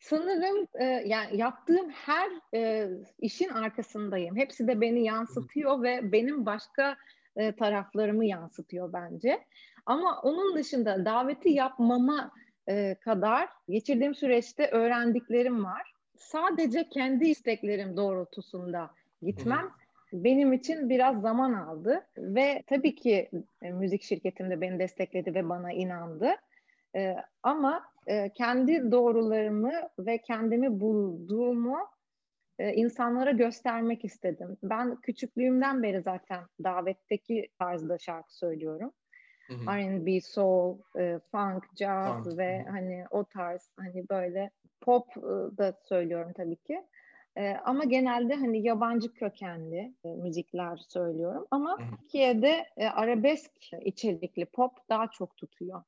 Sanırım 0.00 0.66
e, 0.80 0.84
yani 0.84 1.36
yaptığım 1.36 1.90
her 1.90 2.30
e, 2.54 2.88
işin 3.18 3.48
arkasındayım. 3.48 4.36
Hepsi 4.36 4.68
de 4.68 4.80
beni 4.80 5.04
yansıtıyor 5.04 5.82
ve 5.82 6.12
benim 6.12 6.46
başka 6.46 6.96
e, 7.36 7.56
taraflarımı 7.56 8.24
yansıtıyor 8.24 8.92
bence. 8.92 9.44
Ama 9.86 10.20
onun 10.22 10.56
dışında 10.56 11.04
daveti 11.04 11.48
yapmama 11.48 12.30
e, 12.68 12.94
kadar 12.94 13.48
geçirdiğim 13.68 14.14
süreçte 14.14 14.70
öğrendiklerim 14.70 15.64
var. 15.64 15.89
Sadece 16.20 16.88
kendi 16.88 17.28
isteklerim 17.28 17.96
doğrultusunda 17.96 18.90
gitmem 19.22 19.70
benim 20.12 20.52
için 20.52 20.90
biraz 20.90 21.20
zaman 21.20 21.52
aldı 21.52 22.06
ve 22.16 22.62
tabii 22.66 22.94
ki 22.94 23.30
e, 23.62 23.72
müzik 23.72 24.02
şirketim 24.02 24.50
de 24.50 24.60
beni 24.60 24.78
destekledi 24.78 25.34
ve 25.34 25.48
bana 25.48 25.72
inandı. 25.72 26.30
E, 26.96 27.16
ama 27.42 27.82
e, 28.06 28.32
kendi 28.32 28.90
doğrularımı 28.92 29.72
ve 29.98 30.18
kendimi 30.18 30.80
bulduğumu 30.80 31.78
e, 32.58 32.74
insanlara 32.74 33.30
göstermek 33.30 34.04
istedim. 34.04 34.56
Ben 34.62 34.96
küçüklüğümden 34.96 35.82
beri 35.82 36.02
zaten 36.02 36.40
davetteki 36.64 37.48
tarzda 37.58 37.98
şarkı 37.98 38.36
söylüyorum. 38.36 38.92
R&B, 39.68 40.20
soul, 40.20 40.78
e, 40.98 41.18
funk, 41.30 41.64
jazz 41.78 42.24
funk. 42.24 42.38
ve 42.38 42.64
hani 42.70 43.04
o 43.10 43.24
tarz 43.24 43.70
hani 43.76 44.08
böyle 44.10 44.50
pop 44.80 45.16
e, 45.16 45.20
da 45.58 45.74
söylüyorum 45.82 46.32
tabii 46.36 46.56
ki. 46.56 46.84
E, 47.36 47.56
ama 47.64 47.84
genelde 47.84 48.34
hani 48.34 48.62
yabancı 48.62 49.14
kökenli 49.14 49.94
e, 50.04 50.08
müzikler 50.08 50.76
söylüyorum. 50.76 51.46
Ama 51.50 51.76
Türkiye'de 51.76 52.66
e, 52.76 52.86
arabesk 52.86 53.50
içerikli 53.84 54.44
pop 54.44 54.72
daha 54.88 55.06
çok 55.06 55.36
tutuyor. 55.36 55.82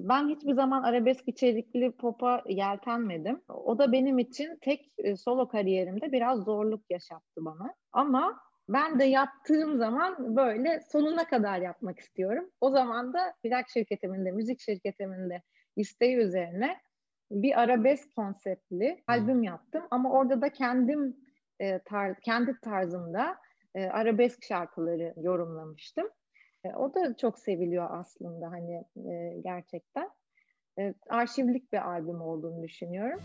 Ben 0.00 0.28
hiçbir 0.28 0.54
zaman 0.54 0.82
arabesk 0.82 1.28
içerikli 1.28 1.92
pop'a 1.92 2.42
yeltenmedim. 2.48 3.40
O 3.48 3.78
da 3.78 3.92
benim 3.92 4.18
için 4.18 4.58
tek 4.60 4.92
e, 4.98 5.16
solo 5.16 5.48
kariyerimde 5.48 6.12
biraz 6.12 6.44
zorluk 6.44 6.90
yaşattı 6.90 7.44
bana. 7.44 7.74
Ama 7.92 8.40
ben 8.68 9.00
de 9.00 9.04
yaptığım 9.04 9.78
zaman 9.78 10.36
böyle 10.36 10.80
sonuna 10.80 11.26
kadar 11.26 11.58
yapmak 11.58 11.98
istiyorum. 11.98 12.50
O 12.60 12.70
zaman 12.70 13.12
da 13.12 13.34
plak 13.42 13.70
şirketimin 13.70 14.24
de, 14.24 14.30
müzik 14.30 14.60
şirketimin 14.60 15.30
de 15.30 15.42
isteği 15.76 16.16
üzerine 16.16 16.76
bir 17.30 17.60
arabesk 17.60 18.14
konseptli 18.16 19.02
albüm 19.06 19.42
yaptım. 19.42 19.82
Ama 19.90 20.12
orada 20.12 20.40
da 20.42 20.48
kendim 20.48 21.16
e, 21.60 21.78
tar 21.78 22.20
kendi 22.20 22.60
tarzımda 22.60 23.36
e, 23.74 23.86
arabesk 23.86 24.44
şarkıları 24.44 25.14
yorumlamıştım. 25.16 26.08
E, 26.64 26.74
o 26.74 26.94
da 26.94 27.16
çok 27.16 27.38
seviliyor 27.38 27.86
aslında 27.90 28.50
hani 28.50 28.84
e, 29.12 29.40
gerçekten. 29.44 30.10
E, 30.78 30.94
arşivlik 31.08 31.72
bir 31.72 31.88
albüm 31.88 32.20
olduğunu 32.20 32.62
düşünüyorum. 32.62 33.20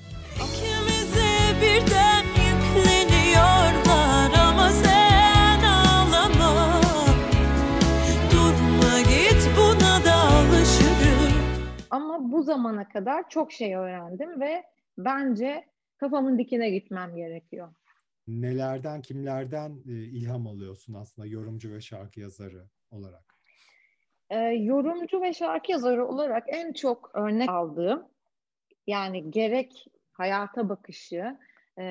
Zamana 12.48 12.90
kadar 12.90 13.30
çok 13.30 13.52
şey 13.52 13.76
öğrendim 13.76 14.42
ve 14.42 14.64
bence 14.98 15.66
kafamın 15.98 16.38
dikine 16.40 16.70
gitmem 16.70 17.16
gerekiyor. 17.16 17.74
Nelerden, 18.28 19.02
kimlerden 19.02 19.72
ilham 19.86 20.48
alıyorsun 20.48 20.94
aslında 20.94 21.28
yorumcu 21.28 21.74
ve 21.74 21.82
şarkı 21.82 22.20
yazarı 22.20 22.64
olarak? 22.92 23.34
E, 24.30 24.38
yorumcu 24.40 25.22
ve 25.22 25.34
şarkı 25.34 25.72
yazarı 25.72 26.08
olarak 26.08 26.44
en 26.48 26.74
çok 26.74 27.12
örnek 27.14 27.50
aldığım 27.50 28.08
yani 28.88 29.32
gerek 29.32 29.88
hayata 30.12 30.70
bakışı, 30.70 31.38
e, 31.78 31.84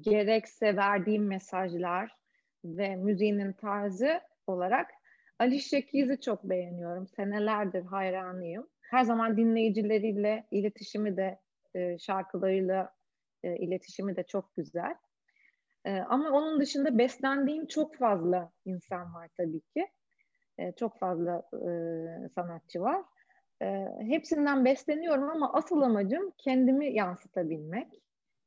gerekse 0.00 0.76
verdiğim 0.76 1.26
mesajlar 1.26 2.16
ve 2.64 2.96
müziğinin 2.96 3.52
tarzı 3.52 4.20
olarak 4.46 4.90
Ali 5.38 5.60
Şekiz'i 5.60 6.20
çok 6.20 6.44
beğeniyorum. 6.44 7.06
Senelerdir 7.06 7.84
hayranıyım. 7.84 8.66
Her 8.90 9.04
zaman 9.04 9.36
dinleyicileriyle 9.36 10.46
iletişimi 10.50 11.16
de 11.16 11.38
e, 11.74 11.98
şarkılarıyla 11.98 12.94
e, 13.42 13.56
iletişimi 13.56 14.16
de 14.16 14.22
çok 14.22 14.56
güzel. 14.56 14.94
E, 15.84 15.98
ama 16.00 16.30
onun 16.30 16.60
dışında 16.60 16.98
beslendiğim 16.98 17.66
çok 17.66 17.96
fazla 17.96 18.52
insan 18.64 19.14
var 19.14 19.28
tabii 19.36 19.60
ki. 19.60 19.88
E, 20.58 20.72
çok 20.72 20.98
fazla 20.98 21.42
e, 21.52 21.70
sanatçı 22.28 22.80
var. 22.80 23.02
E, 23.62 23.88
hepsinden 24.00 24.64
besleniyorum 24.64 25.30
ama 25.30 25.52
asıl 25.52 25.82
amacım 25.82 26.32
kendimi 26.38 26.94
yansıtabilmek, 26.94 27.88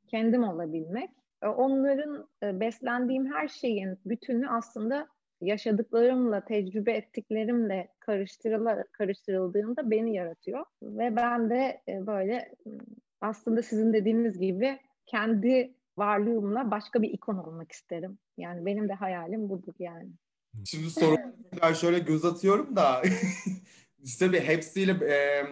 kendim 0.07 0.43
olabilmek. 0.43 1.09
E, 1.43 1.47
onların 1.47 2.29
e, 2.43 2.59
beslendiğim 2.59 3.33
her 3.33 3.47
şeyin 3.47 3.99
bütünü 4.05 4.49
aslında 4.49 5.07
yaşadıklarımla, 5.41 6.45
tecrübe 6.45 6.91
ettiklerimle 6.91 7.87
karıştırıldığında 8.91 9.91
beni 9.91 10.15
yaratıyor. 10.15 10.65
Ve 10.83 11.15
ben 11.15 11.49
de 11.49 11.81
e, 11.87 12.07
böyle 12.07 12.55
aslında 13.21 13.61
sizin 13.61 13.93
dediğiniz 13.93 14.39
gibi 14.39 14.79
kendi 15.05 15.73
varlığımla 15.97 16.71
başka 16.71 17.01
bir 17.01 17.09
ikon 17.09 17.37
olmak 17.37 17.71
isterim. 17.71 18.17
Yani 18.37 18.65
benim 18.65 18.89
de 18.89 18.93
hayalim 18.93 19.49
budur 19.49 19.73
yani. 19.79 20.09
Şimdi 20.65 20.89
sorular 20.89 21.73
şöyle 21.73 21.99
göz 21.99 22.25
atıyorum 22.25 22.75
da 22.75 23.01
işte 24.03 24.31
bir 24.31 24.41
hepsiyle 24.41 24.91
e, 24.91 25.45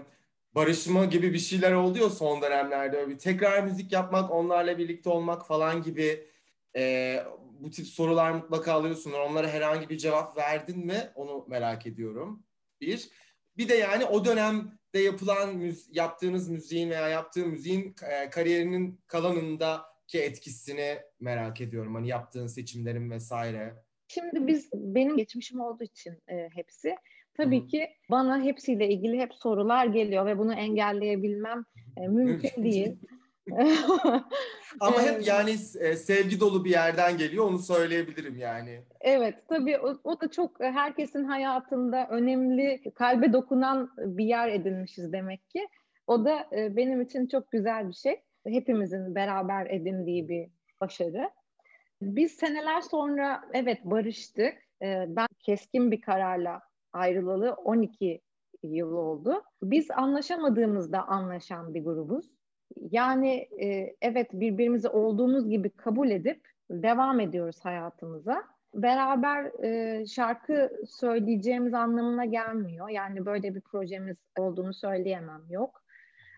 barışma 0.55 1.05
gibi 1.05 1.33
bir 1.33 1.39
şeyler 1.39 1.71
oluyor 1.71 2.09
son 2.09 2.41
dönemlerde. 2.41 3.09
Bir 3.09 3.17
tekrar 3.17 3.63
müzik 3.63 3.91
yapmak, 3.91 4.31
onlarla 4.31 4.77
birlikte 4.77 5.09
olmak 5.09 5.47
falan 5.47 5.83
gibi 5.83 6.27
e, 6.75 7.15
bu 7.63 7.69
tip 7.69 7.87
sorular 7.87 8.31
mutlaka 8.31 8.73
alıyorsunlar. 8.73 9.19
Onlara 9.19 9.47
herhangi 9.47 9.89
bir 9.89 9.97
cevap 9.97 10.37
verdin 10.37 10.85
mi? 10.85 11.11
Onu 11.15 11.45
merak 11.47 11.87
ediyorum. 11.87 12.43
Bir. 12.81 13.09
Bir 13.57 13.69
de 13.69 13.75
yani 13.75 14.05
o 14.05 14.25
dönemde 14.25 14.99
yapılan 14.99 15.49
müz- 15.49 15.89
yaptığınız 15.91 16.49
müziğin 16.49 16.89
veya 16.89 17.09
yaptığı 17.09 17.45
müziğin 17.45 17.95
e, 18.11 18.29
kariyerinin 18.29 19.01
kalanındaki 19.07 20.19
etkisini 20.19 20.97
merak 21.19 21.61
ediyorum. 21.61 21.95
Hani 21.95 22.07
yaptığın 22.07 22.47
seçimlerin 22.47 23.11
vesaire. 23.11 23.75
Şimdi 24.07 24.47
biz 24.47 24.69
benim 24.73 25.17
geçmişim 25.17 25.59
olduğu 25.59 25.83
için 25.83 26.13
e, 26.27 26.49
hepsi 26.53 26.95
tabii 27.33 27.63
Hı. 27.63 27.67
ki 27.67 27.89
bana 28.11 28.43
hepsiyle 28.43 28.89
ilgili 28.89 29.19
hep 29.19 29.33
sorular 29.33 29.85
geliyor 29.85 30.25
ve 30.25 30.37
bunu 30.37 30.53
engelleyebilmem 30.53 31.65
e, 31.97 32.07
mümkün 32.07 32.63
değil. 32.63 32.95
Ama 34.79 35.01
hep 35.01 35.27
yani 35.27 35.51
e, 35.79 35.95
sevgi 35.95 36.39
dolu 36.39 36.65
bir 36.65 36.69
yerden 36.69 37.17
geliyor 37.17 37.45
onu 37.45 37.59
söyleyebilirim 37.59 38.37
yani. 38.37 38.81
Evet 39.01 39.35
tabii 39.49 39.79
o, 39.79 39.99
o 40.03 40.21
da 40.21 40.31
çok 40.31 40.59
herkesin 40.59 41.23
hayatında 41.23 42.07
önemli 42.09 42.81
kalbe 42.95 43.33
dokunan 43.33 43.91
bir 43.97 44.25
yer 44.25 44.49
edinmişiz 44.49 45.13
demek 45.13 45.49
ki. 45.49 45.67
O 46.07 46.25
da 46.25 46.47
e, 46.51 46.75
benim 46.75 47.01
için 47.01 47.27
çok 47.27 47.51
güzel 47.51 47.87
bir 47.87 47.93
şey. 47.93 48.21
Hepimizin 48.47 49.15
beraber 49.15 49.65
edindiği 49.65 50.29
bir 50.29 50.47
başarı. 50.81 51.29
Biz 52.01 52.31
seneler 52.31 52.81
sonra 52.81 53.41
evet 53.53 53.85
barıştık. 53.85 54.53
Ben 55.07 55.27
keskin 55.39 55.91
bir 55.91 56.01
kararla 56.01 56.61
ayrılalı 56.93 57.53
12 57.53 58.21
yıl 58.63 58.91
oldu. 58.91 59.43
Biz 59.63 59.91
anlaşamadığımızda 59.91 61.07
anlaşan 61.07 61.73
bir 61.73 61.83
grubuz. 61.83 62.25
Yani 62.91 63.47
e, 63.61 63.95
evet 64.01 64.33
birbirimizi 64.33 64.87
olduğumuz 64.87 65.49
gibi 65.49 65.69
kabul 65.69 66.09
edip 66.09 66.47
devam 66.71 67.19
ediyoruz 67.19 67.65
hayatımıza. 67.65 68.43
Beraber 68.73 69.63
e, 69.63 70.05
şarkı 70.05 70.71
söyleyeceğimiz 70.87 71.73
anlamına 71.73 72.25
gelmiyor. 72.25 72.89
Yani 72.89 73.25
böyle 73.25 73.55
bir 73.55 73.61
projemiz 73.61 74.17
olduğunu 74.37 74.73
söyleyemem 74.73 75.41
yok. 75.49 75.83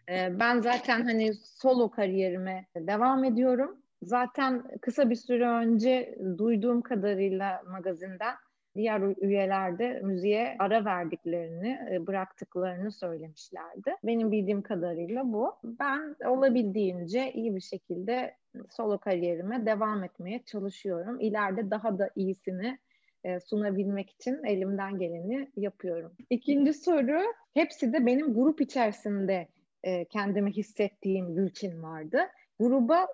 E, 0.10 0.40
ben 0.40 0.60
zaten 0.60 1.04
hani 1.04 1.34
solo 1.34 1.92
kariyerime 1.92 2.66
devam 2.76 3.24
ediyorum 3.24 3.82
zaten 4.02 4.64
kısa 4.82 5.10
bir 5.10 5.16
süre 5.16 5.48
önce 5.48 6.20
duyduğum 6.38 6.82
kadarıyla 6.82 7.64
magazinden 7.68 8.36
diğer 8.76 9.02
üyelerde 9.22 10.00
müziğe 10.04 10.56
ara 10.60 10.86
verdiklerini, 10.86 11.80
e, 11.92 12.08
bıraktıklarını 12.08 12.92
söylemişlerdi. 12.92 13.96
Benim 14.04 14.32
bildiğim 14.32 14.62
kadarıyla 14.62 15.34
bu. 15.34 15.54
Ben 15.64 16.16
olabildiğince 16.26 17.34
iyi 17.34 17.56
bir 17.56 17.62
şekilde 17.62 18.36
solo 18.70 18.98
kariyerime 18.98 19.66
devam 19.66 20.04
etmeye 20.04 20.44
çalışıyorum. 20.46 21.20
İleride 21.20 21.72
daha 21.72 22.00
da 22.00 22.10
iyisini 22.16 22.80
e, 23.24 23.40
sunabilmek 23.40 24.10
için 24.10 24.44
elimden 24.44 25.00
geleni 25.00 25.52
yapıyorum. 25.58 26.12
İkinci 26.30 26.74
soru, 26.74 27.22
hepsi 27.54 27.94
de 27.94 28.06
benim 28.06 28.34
grup 28.34 28.62
içerisinde 28.62 29.48
e, 29.84 30.06
kendimi 30.06 30.52
hissettiğim 30.52 31.36
Gülçin 31.36 31.84
vardı. 31.84 32.20
Gruba 32.60 33.08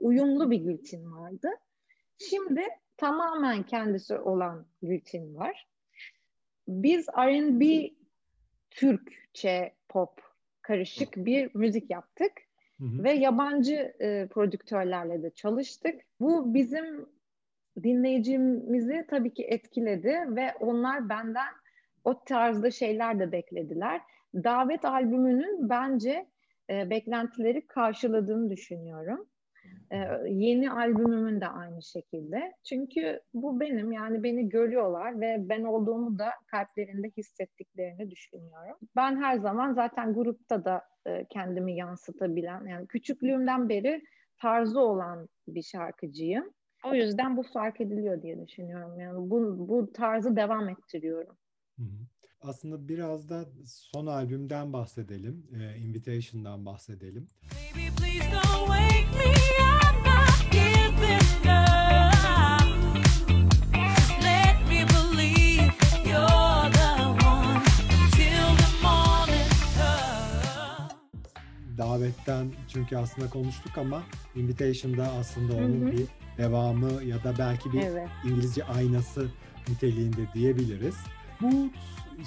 uyumlu 0.00 0.50
bir 0.50 0.56
Gülçin 0.56 1.12
vardı. 1.12 1.48
Şimdi 2.18 2.62
tamamen 3.02 3.62
kendisi 3.62 4.18
olan 4.18 4.66
Gülçin 4.82 5.34
var. 5.34 5.68
Biz 6.68 7.08
R&B 7.08 7.90
Türkçe 8.70 9.72
pop 9.88 10.20
karışık 10.62 11.16
bir 11.16 11.50
müzik 11.54 11.90
yaptık. 11.90 12.32
Hı 12.78 12.84
hı. 12.84 13.04
Ve 13.04 13.12
yabancı 13.12 13.94
e, 14.00 14.28
prodüktörlerle 14.30 15.22
de 15.22 15.30
çalıştık. 15.30 16.00
Bu 16.20 16.54
bizim 16.54 17.06
dinleyicimizi 17.82 19.06
tabii 19.10 19.34
ki 19.34 19.44
etkiledi 19.44 20.24
ve 20.28 20.54
onlar 20.60 21.08
benden 21.08 21.52
o 22.04 22.24
tarzda 22.24 22.70
şeyler 22.70 23.18
de 23.18 23.32
beklediler. 23.32 24.00
Davet 24.34 24.84
albümünün 24.84 25.68
bence 25.68 26.26
e, 26.70 26.90
beklentileri 26.90 27.66
karşıladığını 27.66 28.50
düşünüyorum. 28.50 29.26
Ee, 29.92 30.28
yeni 30.28 30.70
albümümün 30.70 31.40
de 31.40 31.48
aynı 31.48 31.82
şekilde. 31.82 32.52
Çünkü 32.64 33.20
bu 33.34 33.60
benim 33.60 33.92
yani 33.92 34.22
beni 34.22 34.48
görüyorlar 34.48 35.20
ve 35.20 35.36
ben 35.48 35.64
olduğumu 35.64 36.18
da 36.18 36.30
kalplerinde 36.46 37.10
hissettiklerini 37.16 38.10
düşünüyorum. 38.10 38.76
Ben 38.96 39.22
her 39.22 39.38
zaman 39.38 39.72
zaten 39.72 40.14
grupta 40.14 40.64
da 40.64 40.82
e, 41.06 41.24
kendimi 41.24 41.76
yansıtabilen 41.76 42.66
yani 42.66 42.86
küçüklüğümden 42.86 43.68
beri 43.68 44.02
tarzı 44.40 44.80
olan 44.80 45.28
bir 45.48 45.62
şarkıcıyım. 45.62 46.44
O 46.84 46.94
yüzden 46.94 47.36
bu 47.36 47.42
fark 47.42 47.80
ediliyor 47.80 48.22
diye 48.22 48.46
düşünüyorum. 48.46 49.00
Yani 49.00 49.30
bu, 49.30 49.68
bu 49.68 49.92
tarzı 49.92 50.36
devam 50.36 50.68
ettiriyorum. 50.68 51.36
Aslında 52.40 52.88
biraz 52.88 53.28
da 53.28 53.44
son 53.66 54.06
albümden 54.06 54.72
bahsedelim. 54.72 55.46
E, 55.60 55.78
Invitation'dan 55.78 56.66
bahsedelim. 56.66 57.28
Baby, 57.74 57.86
please 57.96 58.32
don't 58.32 58.66
wake 58.66 59.28
me 59.28 59.61
davetten 71.82 72.52
çünkü 72.68 72.96
aslında 72.96 73.30
konuştuk 73.30 73.78
ama 73.78 74.02
Invitation'da 74.34 75.12
aslında 75.20 75.54
onun 75.54 75.80
hı 75.80 75.86
hı. 75.86 75.92
bir 75.92 76.06
devamı 76.38 77.04
ya 77.04 77.24
da 77.24 77.34
belki 77.38 77.72
bir 77.72 77.80
evet. 77.82 78.08
İngilizce 78.24 78.64
aynası 78.64 79.28
niteliğinde 79.68 80.28
diyebiliriz. 80.34 80.94
Bu 81.40 81.70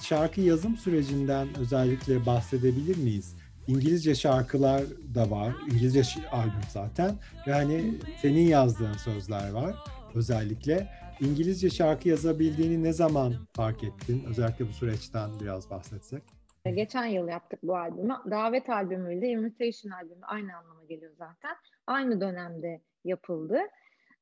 şarkı 0.01 0.41
yazım 0.41 0.77
sürecinden 0.77 1.47
özellikle 1.57 2.25
bahsedebilir 2.25 2.97
miyiz? 2.97 3.35
İngilizce 3.67 4.15
şarkılar 4.15 4.83
da 5.15 5.31
var. 5.31 5.53
İngilizce 5.71 6.03
albüm 6.31 6.53
zaten. 6.69 7.15
Ve 7.47 7.53
hani 7.53 7.93
senin 8.21 8.47
yazdığın 8.47 8.93
sözler 8.93 9.51
var 9.51 9.75
özellikle. 10.15 10.89
İngilizce 11.21 11.69
şarkı 11.69 12.09
yazabildiğini 12.09 12.83
ne 12.83 12.93
zaman 12.93 13.33
fark 13.53 13.83
ettin? 13.83 14.23
Özellikle 14.23 14.67
bu 14.69 14.73
süreçten 14.73 15.39
biraz 15.39 15.69
bahsetsek. 15.69 16.34
Geçen 16.73 17.05
yıl 17.05 17.27
yaptık 17.27 17.59
bu 17.63 17.75
albümü. 17.75 18.15
Davet 18.31 18.69
albümüyle 18.69 19.27
Invitation 19.27 19.91
albümü 19.91 20.25
aynı 20.25 20.57
anlama 20.57 20.83
geliyor 20.89 21.11
zaten. 21.17 21.55
Aynı 21.87 22.21
dönemde 22.21 22.81
yapıldı. 23.03 23.59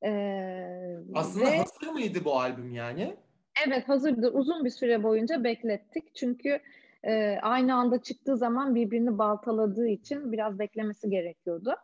Ee, 0.06 0.98
Aslında 1.14 1.46
ve... 1.46 1.58
hazır 1.58 1.88
mıydı 1.88 2.20
bu 2.26 2.40
albüm 2.40 2.72
yani? 2.72 3.16
Evet 3.68 3.90
hazırdı. 3.90 4.30
Uzun 4.30 4.66
bir 4.66 4.70
süre 4.70 5.04
boyunca 5.04 5.44
beklettik. 5.44 6.16
Çünkü 6.16 6.60
e, 7.04 7.40
aynı 7.42 7.76
anda 7.76 8.02
çıktığı 8.02 8.38
zaman 8.38 8.76
birbirini 8.76 9.18
baltaladığı 9.18 9.88
için 9.88 10.32
biraz 10.32 10.60
beklemesi 10.60 11.10
gerekiyordu. 11.10 11.76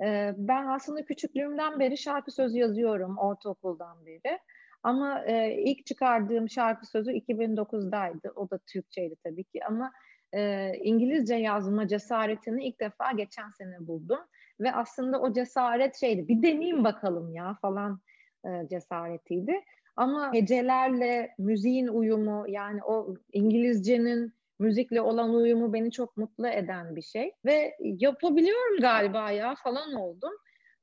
E, 0.00 0.34
ben 0.36 0.66
aslında 0.66 1.04
küçüklüğümden 1.04 1.80
beri 1.80 1.98
şarkı 1.98 2.30
sözü 2.30 2.58
yazıyorum 2.58 3.18
ortaokuldan 3.18 4.06
beri. 4.06 4.38
Ama 4.84 5.24
e, 5.24 5.54
ilk 5.62 5.86
çıkardığım 5.86 6.50
şarkı 6.50 6.86
sözü 6.86 7.10
2009'daydı. 7.10 8.32
O 8.36 8.50
da 8.50 8.58
Türkçeydi 8.58 9.16
tabii 9.24 9.44
ki 9.44 9.64
ama 9.64 9.92
e, 10.34 10.72
İngilizce 10.82 11.34
yazma 11.34 11.88
cesaretini 11.88 12.64
ilk 12.64 12.80
defa 12.80 13.12
geçen 13.12 13.50
sene 13.50 13.86
buldum. 13.86 14.20
Ve 14.60 14.72
aslında 14.72 15.20
o 15.20 15.32
cesaret 15.32 15.96
şeydi 15.96 16.28
bir 16.28 16.42
deneyeyim 16.42 16.84
bakalım 16.84 17.34
ya 17.34 17.58
falan 17.62 18.00
e, 18.46 18.68
cesaretiydi. 18.70 19.60
Ama 19.96 20.32
hecelerle 20.32 21.34
müziğin 21.38 21.88
uyumu 21.88 22.44
yani 22.48 22.84
o 22.84 23.14
İngilizcenin 23.32 24.34
müzikle 24.58 25.00
olan 25.00 25.34
uyumu 25.34 25.72
beni 25.72 25.90
çok 25.90 26.16
mutlu 26.16 26.48
eden 26.48 26.96
bir 26.96 27.02
şey. 27.02 27.32
Ve 27.44 27.76
yapabiliyorum 27.80 28.80
galiba 28.80 29.30
ya 29.30 29.54
falan 29.54 29.94
oldum. 29.94 30.32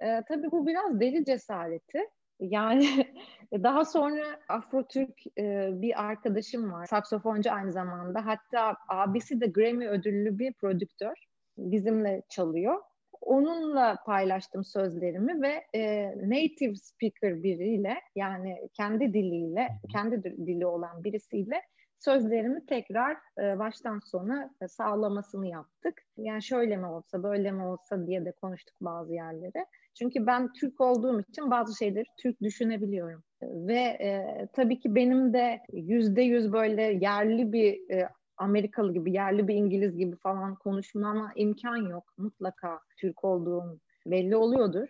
Ee, 0.04 0.24
tabii 0.28 0.52
bu 0.52 0.68
biraz 0.68 1.00
deli 1.00 1.26
cesareti. 1.26 2.00
Yani 2.42 2.88
daha 3.54 3.86
sonra 3.86 4.40
Afro-Türk 4.50 5.38
e, 5.38 5.70
bir 5.82 6.04
arkadaşım 6.06 6.72
var. 6.72 6.86
Saksofoncu 6.86 7.52
aynı 7.52 7.72
zamanda. 7.72 8.26
Hatta 8.26 8.78
abisi 8.88 9.42
de 9.42 9.48
Grammy 9.48 9.88
ödüllü 9.88 10.40
bir 10.40 10.54
prodüktör. 10.54 11.14
Bizimle 11.58 12.22
çalıyor. 12.30 12.82
Onunla 13.22 13.98
paylaştım 14.06 14.64
sözlerimi 14.64 15.42
ve 15.42 15.64
e, 15.74 16.12
native 16.30 16.76
speaker 16.76 17.44
biriyle 17.44 17.98
yani 18.16 18.70
kendi 18.74 19.14
diliyle, 19.14 19.70
kendi 19.92 20.24
dili 20.24 20.66
olan 20.66 21.04
birisiyle 21.04 21.62
sözlerimi 22.00 22.66
tekrar 22.66 23.18
e, 23.40 23.60
baştan 23.60 24.00
sona 24.00 24.50
e, 24.62 24.68
sağlamasını 24.68 25.48
yaptık. 25.48 26.02
Yani 26.18 26.44
şöyle 26.44 26.78
mi 26.78 26.86
olsa, 26.86 27.24
böyle 27.24 27.52
mi 27.52 27.66
olsa 27.66 28.08
diye 28.08 28.26
de 28.26 28.32
konuştuk 28.32 28.76
bazı 28.82 29.14
yerlere. 29.14 29.66
Çünkü 29.94 30.28
ben 30.28 30.54
Türk 30.54 30.82
olduğum 30.82 31.22
için 31.22 31.52
bazı 31.52 31.78
şeyleri 31.78 32.06
Türk 32.18 32.42
düşünebiliyorum. 32.42 33.24
Ve 33.42 33.80
e, 33.80 34.48
tabii 34.54 34.80
ki 34.80 34.96
benim 34.96 35.34
de 35.34 35.62
yüzde 35.74 36.22
yüz 36.22 36.54
böyle 36.54 36.82
yerli 36.82 37.54
bir 37.54 37.90
e, 37.90 38.10
Amerikalı 38.38 38.94
gibi, 38.94 39.14
yerli 39.14 39.48
bir 39.48 39.56
İngiliz 39.56 39.98
gibi 39.98 40.16
falan 40.16 40.56
konuşmama 40.56 41.32
imkan 41.36 41.76
yok. 41.76 42.14
Mutlaka 42.18 42.80
Türk 42.98 43.24
olduğum 43.24 43.80
belli 44.06 44.36
oluyordur. 44.36 44.88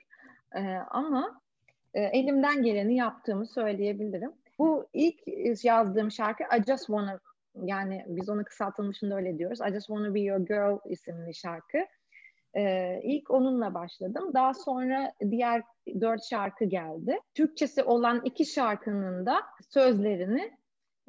E, 0.56 0.62
ama 0.76 1.42
e, 1.94 2.02
elimden 2.02 2.64
geleni 2.64 2.96
yaptığımı 2.96 3.46
söyleyebilirim. 3.46 4.32
Bu 4.60 4.88
ilk 4.94 5.20
yazdığım 5.64 6.12
şarkı 6.12 6.44
I 6.44 6.64
Just 6.68 6.86
Wanna 6.86 7.20
yani 7.64 8.06
biz 8.08 8.30
onu 8.30 8.44
kısaltılmışında 8.44 9.16
öyle 9.16 9.38
diyoruz. 9.38 9.60
I 9.70 9.74
Just 9.74 9.88
Wanna 9.88 10.14
Be 10.14 10.20
Your 10.20 10.40
Girl 10.40 10.78
isimli 10.86 11.36
şarkı. 11.36 11.78
Ee, 12.56 13.02
ilk 13.04 13.32
onunla 13.32 13.74
başladım. 13.74 14.32
Daha 14.34 14.54
sonra 14.54 15.14
diğer 15.32 15.64
dört 16.02 16.24
şarkı 16.24 16.66
geldi. 16.66 17.20
Türkçesi 17.34 17.84
olan 17.84 18.22
iki 18.26 18.46
şarkının 18.46 19.26
da 19.26 19.42
sözlerini 19.70 20.52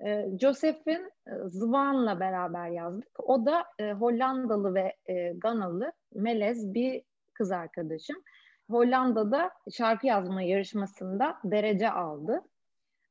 e, 0.04 0.26
Joseph'in 0.40 1.10
e, 1.26 1.30
Zvan'la 1.46 2.20
beraber 2.20 2.68
yazdık. 2.68 3.20
O 3.20 3.46
da 3.46 3.64
e, 3.78 3.92
Hollandalı 3.92 4.74
ve 4.74 4.96
e, 5.06 5.32
Ganalı 5.32 5.92
melez 6.14 6.74
bir 6.74 7.02
kız 7.34 7.52
arkadaşım. 7.52 8.16
Hollanda'da 8.70 9.50
şarkı 9.72 10.06
yazma 10.06 10.42
yarışmasında 10.42 11.38
derece 11.44 11.90
aldı. 11.90 12.42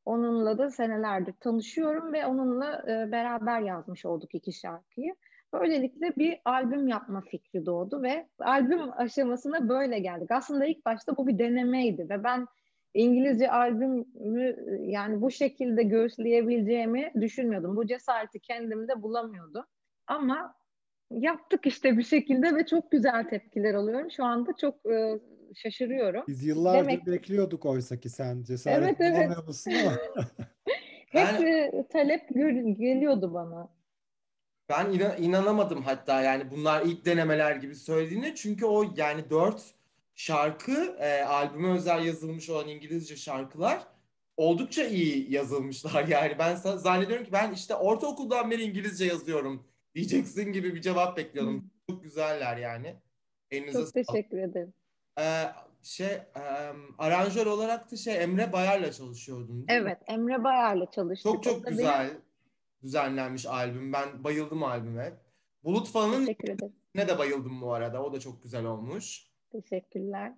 Onunla 0.06 0.58
da 0.58 0.70
senelerdir 0.70 1.34
tanışıyorum 1.34 2.14
ve 2.14 2.26
onunla 2.26 2.84
e, 2.88 3.12
beraber 3.12 3.62
yazmış 3.62 4.06
olduk 4.06 4.36
iki 4.36 4.54
şarkıyı. 4.54 5.16
Böylelikle 5.54 6.14
bir 6.18 6.40
albüm 6.46 6.88
yapma 6.88 7.22
fikri 7.22 7.66
doğdu 7.66 8.02
ve 8.02 8.28
albüm 8.40 9.00
aşamasına 9.00 9.70
böyle 9.70 10.00
geldik. 10.00 10.32
Aslında 10.32 10.66
ilk 10.66 10.86
başta 10.86 11.18
bu 11.18 11.28
bir 11.28 11.40
denemeydi 11.40 12.10
ve 12.10 12.24
ben 12.24 12.48
İngilizce 12.94 13.52
albümü 13.52 14.06
yani 14.92 15.22
bu 15.22 15.32
şekilde 15.32 15.84
göğüsleyebileceğimi 15.84 17.12
düşünmüyordum. 17.22 17.76
Bu 17.76 17.88
cesareti 17.88 18.40
kendimde 18.40 19.02
bulamıyordum. 19.02 19.66
Ama 20.08 20.56
yaptık 21.12 21.66
işte 21.66 21.98
bir 21.98 22.04
şekilde 22.04 22.56
ve 22.56 22.66
çok 22.66 22.92
güzel 22.92 23.30
tepkiler 23.30 23.74
alıyorum. 23.74 24.12
Şu 24.12 24.26
anda 24.26 24.54
çok 24.62 24.86
e, 24.86 25.20
şaşırıyorum. 25.56 26.24
Biz 26.28 26.46
yıllardır 26.46 26.80
Demek... 26.80 27.08
bekliyorduk 27.08 27.66
oysa 27.66 27.98
ki 27.98 28.10
sen 28.10 28.44
cesaret 28.44 28.84
evet, 28.84 28.96
evet. 29.00 29.16
bulamıyor 29.16 29.48
musun 29.48 29.72
ama. 29.82 29.92
Hep 31.12 31.40
ben, 31.40 31.46
e, 31.46 31.88
talep 31.88 32.30
geliyordu 32.80 33.34
bana. 33.34 33.70
Ben 34.72 34.92
inan, 34.92 35.24
inanamadım 35.24 35.84
hatta 35.84 36.22
yani 36.22 36.52
bunlar 36.52 36.82
ilk 36.82 37.06
denemeler 37.06 37.56
gibi 37.56 37.76
söylediğine 37.76 38.36
çünkü 38.36 38.66
o 38.66 38.94
yani 38.98 39.30
dört 39.30 39.64
şarkı, 40.16 40.96
e, 41.00 41.24
albüme 41.24 41.72
özel 41.72 42.06
yazılmış 42.06 42.50
olan 42.50 42.68
İngilizce 42.68 43.16
şarkılar 43.16 43.88
oldukça 44.38 44.86
iyi 44.86 45.34
yazılmışlar. 45.34 46.04
Yani 46.08 46.36
ben 46.40 46.56
zannediyorum 46.56 47.26
ki 47.26 47.32
ben 47.32 47.52
işte 47.52 47.76
ortaokuldan 47.76 48.52
beri 48.52 48.64
İngilizce 48.64 49.06
yazıyorum 49.06 49.64
diyeceksin 49.96 50.54
gibi 50.54 50.76
bir 50.76 50.82
cevap 50.82 51.18
bekliyordum. 51.18 51.72
Çok 51.90 52.04
güzeller 52.04 52.58
yani. 52.58 52.96
Elinize 53.52 53.80
Çok 53.80 53.94
teşekkür 53.94 54.38
ederim. 54.38 54.74
Ee, 55.20 55.44
şey 55.84 56.08
um, 56.16 56.96
aranjör 56.98 57.46
olarak 57.46 57.92
da 57.92 57.96
şey 57.96 58.24
Emre 58.24 58.54
Bayar'la 58.54 58.92
çalışıyordun. 58.92 59.66
Evet? 59.68 59.98
Emre 60.08 60.44
Bayar'la 60.44 60.92
çalıştık. 60.92 61.32
Çok 61.32 61.44
çok 61.44 61.68
güzel 61.68 62.10
benim... 62.10 62.22
düzenlenmiş 62.84 63.46
albüm. 63.46 63.94
Ben 63.94 64.24
bayıldım 64.24 64.64
albüme. 64.64 65.14
Bulut 65.64 65.90
Falan'ın 65.90 66.36
ne 66.96 67.08
de 67.08 67.18
bayıldım 67.18 67.62
bu 67.62 67.74
arada. 67.74 68.04
O 68.04 68.14
da 68.14 68.20
çok 68.20 68.44
güzel 68.44 68.66
olmuş. 68.66 69.28
Teşekkürler. 69.52 70.34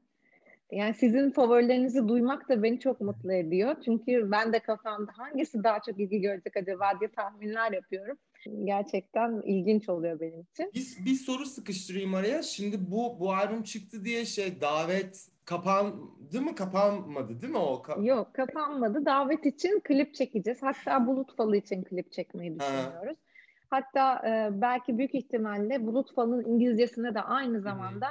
Yani 0.72 0.94
sizin 0.94 1.32
favorilerinizi 1.32 2.08
duymak 2.08 2.50
da 2.50 2.64
beni 2.64 2.80
çok 2.80 3.02
mutlu 3.02 3.34
ediyor. 3.34 3.76
Çünkü 3.86 4.32
ben 4.32 4.54
de 4.54 4.60
kafamda 4.60 5.12
hangisi 5.16 5.64
daha 5.64 5.80
çok 5.82 6.00
ilgi 6.00 6.22
görecek 6.22 6.58
acaba 6.58 7.00
diye 7.00 7.12
tahminler 7.12 7.72
yapıyorum. 7.72 8.18
Gerçekten 8.64 9.42
ilginç 9.46 9.90
oluyor 9.90 10.20
benim 10.20 10.42
için. 10.42 10.72
Bir, 10.76 11.06
bir 11.06 11.16
soru 11.16 11.46
sıkıştırayım 11.46 12.14
araya. 12.14 12.44
Şimdi 12.44 12.92
bu 12.92 13.20
bu 13.20 13.34
albüm 13.34 13.64
çıktı 13.64 14.06
diye 14.06 14.26
şey 14.26 14.62
davet 14.62 15.28
kapandı 15.46 16.42
mı 16.42 16.56
kapanmadı 16.56 17.42
değil 17.42 17.54
mi 17.54 17.58
o? 17.60 17.74
Ka- 17.84 18.06
Yok 18.06 18.34
kapanmadı. 18.34 19.06
Davet 19.06 19.46
için 19.46 19.80
klip 19.80 20.14
çekeceğiz. 20.14 20.64
Hatta 20.64 21.08
Bulut 21.08 21.36
Falı 21.36 21.58
için 21.58 21.84
klip 21.84 22.12
çekmeyi 22.12 22.60
düşünüyoruz. 22.60 23.18
Ha. 23.18 23.24
Hatta 23.70 24.28
e, 24.28 24.62
belki 24.62 24.98
büyük 24.98 25.16
ihtimalle 25.16 25.86
Bulut 25.86 26.16
Falı'nın 26.16 26.46
İngilizcesine 26.46 27.16
de 27.16 27.22
aynı 27.22 27.62
zamanda 27.62 28.08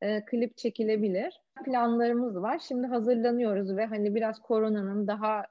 e, 0.00 0.24
klip 0.24 0.56
çekilebilir. 0.56 1.40
Planlarımız 1.64 2.42
var. 2.42 2.58
Şimdi 2.58 2.86
hazırlanıyoruz 2.86 3.76
ve 3.76 3.86
hani 3.86 4.14
biraz 4.14 4.38
koronanın 4.42 5.06
daha 5.06 5.44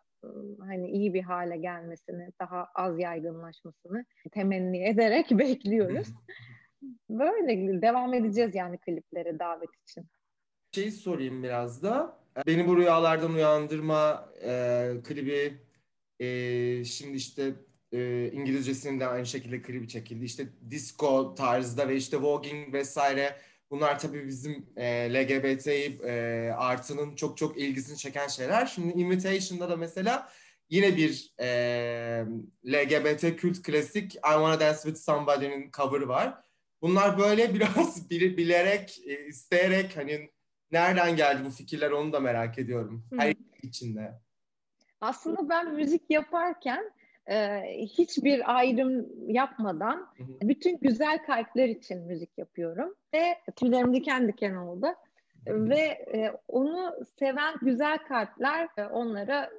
hani 0.60 0.90
iyi 0.90 1.14
bir 1.14 1.22
hale 1.24 1.58
gelmesini, 1.58 2.30
daha 2.42 2.68
az 2.76 3.00
yaygınlaşmasını 3.00 4.06
temenni 4.32 4.88
ederek 4.88 5.26
bekliyoruz. 5.32 6.08
Böyle 7.10 7.82
devam 7.82 8.14
edeceğiz 8.14 8.56
yani 8.56 8.78
kliplere 8.78 9.40
davet 9.40 9.70
için. 9.84 10.06
Şey 10.76 10.92
sorayım 10.92 11.44
biraz 11.44 11.84
da. 11.84 12.20
Beni 12.48 12.68
bu 12.68 12.78
rüyalardan 12.78 13.34
uyandırma 13.34 14.30
e, 14.44 14.92
klibi 15.04 15.58
e, 16.20 16.84
şimdi 16.86 17.18
işte 17.18 17.54
e, 17.92 18.32
İngilizcesinin 18.32 19.00
aynı 19.00 19.26
şekilde 19.26 19.62
klibi 19.62 19.88
çekildi. 19.88 20.26
İşte 20.26 20.48
disco 20.70 21.36
tarzda 21.36 21.90
ve 21.90 21.96
işte 21.96 22.22
voguing 22.22 22.74
vesaire 22.74 23.36
Bunlar 23.72 24.00
tabii 24.00 24.28
bizim 24.28 24.66
e, 24.76 25.14
LGBT 25.14 25.68
e, 25.68 26.54
artının 26.58 27.16
çok 27.16 27.38
çok 27.38 27.58
ilgisini 27.60 27.98
çeken 27.98 28.28
şeyler. 28.28 28.66
Şimdi 28.66 29.02
Invitation'da 29.02 29.70
da 29.70 29.76
mesela 29.76 30.30
yine 30.70 30.98
bir 30.98 31.34
e, 31.40 31.48
LGBT 32.66 33.38
kült 33.38 33.62
klasik 33.62 34.16
I 34.16 34.20
Wanna 34.22 34.60
Dance 34.60 34.80
With 34.82 34.98
Somebody'nin 34.98 35.72
cover'ı 35.72 36.08
var. 36.08 36.44
Bunlar 36.82 37.18
böyle 37.18 37.54
biraz 37.54 38.10
bilerek, 38.10 39.02
e, 39.06 39.28
isteyerek 39.28 39.98
hani 39.98 40.35
nereden 40.72 41.16
geldi 41.16 41.46
bu 41.46 41.50
fikirler 41.50 41.92
onu 41.92 42.14
da 42.14 42.20
merak 42.20 42.60
ediyorum. 42.60 43.06
Her 43.18 43.34
içinde. 43.62 44.14
Aslında 45.02 45.50
ben 45.50 45.76
müzik 45.76 46.10
yaparken 46.10 46.92
e, 47.30 47.62
hiçbir 47.82 48.58
ayrım 48.58 49.08
yapmadan 49.28 50.08
hı 50.18 50.24
hı. 50.24 50.50
bütün 50.50 50.78
güzel 50.80 51.26
kalpler 51.26 51.70
için 51.70 52.02
müzik 52.02 52.38
yapıyorum 52.38 52.96
ve 53.14 53.38
tüylerim 53.56 53.94
diken 53.94 54.28
diken 54.28 54.56
oldu 54.56 54.88
hı. 55.48 55.70
ve 55.70 55.82
e, 56.14 56.32
onu 56.48 56.96
seven 57.20 57.56
güzel 57.62 57.98
kalpler 57.98 58.70
e, 58.78 58.84
onlara 58.84 59.50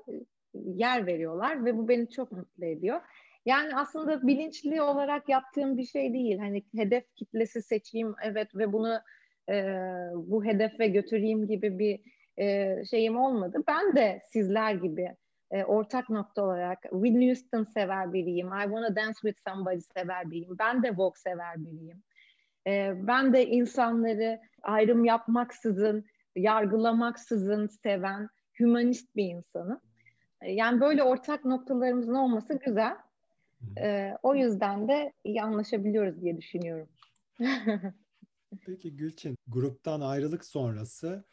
yer 0.54 1.06
veriyorlar 1.06 1.64
ve 1.64 1.76
bu 1.76 1.88
beni 1.88 2.10
çok 2.10 2.32
mutlu 2.32 2.64
ediyor. 2.64 3.00
Yani 3.46 3.76
aslında 3.76 4.26
bilinçli 4.26 4.82
olarak 4.82 5.28
yaptığım 5.28 5.78
bir 5.78 5.86
şey 5.86 6.12
değil. 6.12 6.38
Hani 6.38 6.64
hedef 6.76 7.14
kitlesi 7.14 7.62
seçeyim 7.62 8.14
evet 8.22 8.54
ve 8.54 8.72
bunu 8.72 9.00
e, 9.48 9.64
bu 10.14 10.44
hedefe 10.44 10.88
götüreyim 10.88 11.46
gibi 11.46 11.78
bir 11.78 12.00
e, 12.38 12.76
şeyim 12.85 13.16
olmadı. 13.16 13.62
Ben 13.68 13.96
de 13.96 14.20
sizler 14.32 14.74
gibi 14.74 15.16
e, 15.50 15.64
ortak 15.64 16.11
nokta 16.11 16.42
olarak 16.42 16.82
Whitney 16.82 17.28
Houston 17.28 17.64
sever 17.64 18.12
biriyim. 18.12 18.46
I 18.46 18.62
Wanna 18.62 18.96
Dance 18.96 19.18
With 19.20 19.40
Somebody 19.48 19.80
sever 19.80 20.30
biriyim. 20.30 20.59
Ben 20.59 20.82
de 20.82 20.90
Vogue 20.90 21.18
sever 21.18 21.56
biriyim. 21.56 22.02
E, 22.66 22.94
ben 23.06 23.32
de 23.32 23.46
insanları 23.46 24.40
ayrım 24.62 25.04
yapmaksızın, 25.04 26.04
yargılamaksızın 26.37 27.66
seven, 27.66 28.28
humanist 28.59 29.16
bir 29.16 29.24
insanım. 29.24 29.80
E, 30.42 30.52
yani 30.52 30.80
böyle 30.80 31.02
ortak 31.02 31.44
noktalarımızın 31.44 32.14
olması 32.14 32.59
güzel. 32.66 32.96
E, 33.80 34.12
o 34.22 34.35
yüzden 34.35 34.88
de 34.88 35.12
iyi 35.24 35.42
anlaşabiliyoruz 35.42 36.22
diye 36.22 36.37
düşünüyorum. 36.37 36.88
Peki 38.66 38.96
Gülçin, 38.96 39.37
gruptan 39.46 40.00
ayrılık 40.00 40.44
sonrası 40.44 41.24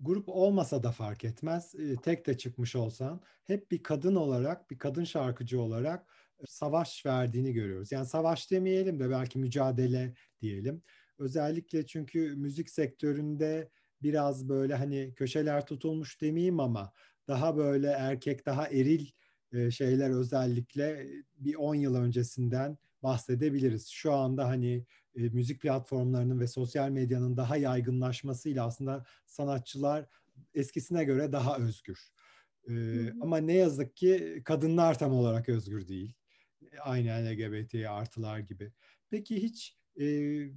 grup 0.00 0.28
olmasa 0.28 0.82
da 0.82 0.92
fark 0.92 1.24
etmez. 1.24 1.74
Tek 2.02 2.26
de 2.26 2.38
çıkmış 2.38 2.76
olsan 2.76 3.20
hep 3.44 3.70
bir 3.70 3.82
kadın 3.82 4.14
olarak, 4.14 4.70
bir 4.70 4.78
kadın 4.78 5.04
şarkıcı 5.04 5.60
olarak 5.60 6.14
savaş 6.46 7.06
verdiğini 7.06 7.52
görüyoruz. 7.52 7.92
Yani 7.92 8.06
savaş 8.06 8.50
demeyelim 8.50 9.00
de 9.00 9.10
belki 9.10 9.38
mücadele 9.38 10.14
diyelim. 10.40 10.82
Özellikle 11.18 11.86
çünkü 11.86 12.36
müzik 12.36 12.70
sektöründe 12.70 13.70
biraz 14.02 14.48
böyle 14.48 14.74
hani 14.74 15.14
köşeler 15.14 15.66
tutulmuş 15.66 16.20
demeyeyim 16.20 16.60
ama 16.60 16.92
daha 17.28 17.56
böyle 17.56 17.88
erkek, 17.88 18.46
daha 18.46 18.68
eril 18.68 19.06
şeyler 19.70 20.10
özellikle 20.10 21.06
bir 21.36 21.54
10 21.54 21.74
yıl 21.74 21.94
öncesinden 21.94 22.78
bahsedebiliriz. 23.02 23.88
Şu 23.88 24.12
anda 24.12 24.48
hani 24.48 24.86
e, 25.16 25.28
müzik 25.28 25.60
platformlarının 25.62 26.40
ve 26.40 26.46
sosyal 26.46 26.90
medyanın 26.90 27.36
daha 27.36 27.56
yaygınlaşmasıyla 27.56 28.66
aslında 28.66 29.04
sanatçılar 29.26 30.06
eskisine 30.54 31.04
göre 31.04 31.32
daha 31.32 31.58
özgür. 31.58 31.98
E, 32.68 32.74
ama 33.20 33.36
ne 33.36 33.52
yazık 33.52 33.96
ki 33.96 34.42
kadınlar 34.44 34.98
tam 34.98 35.12
olarak 35.12 35.48
özgür 35.48 35.88
değil. 35.88 36.14
Aynı 36.80 37.08
LGBT 37.08 37.74
artılar 37.88 38.38
gibi. 38.38 38.72
Peki 39.10 39.42
hiç 39.42 39.76
e, 40.00 40.04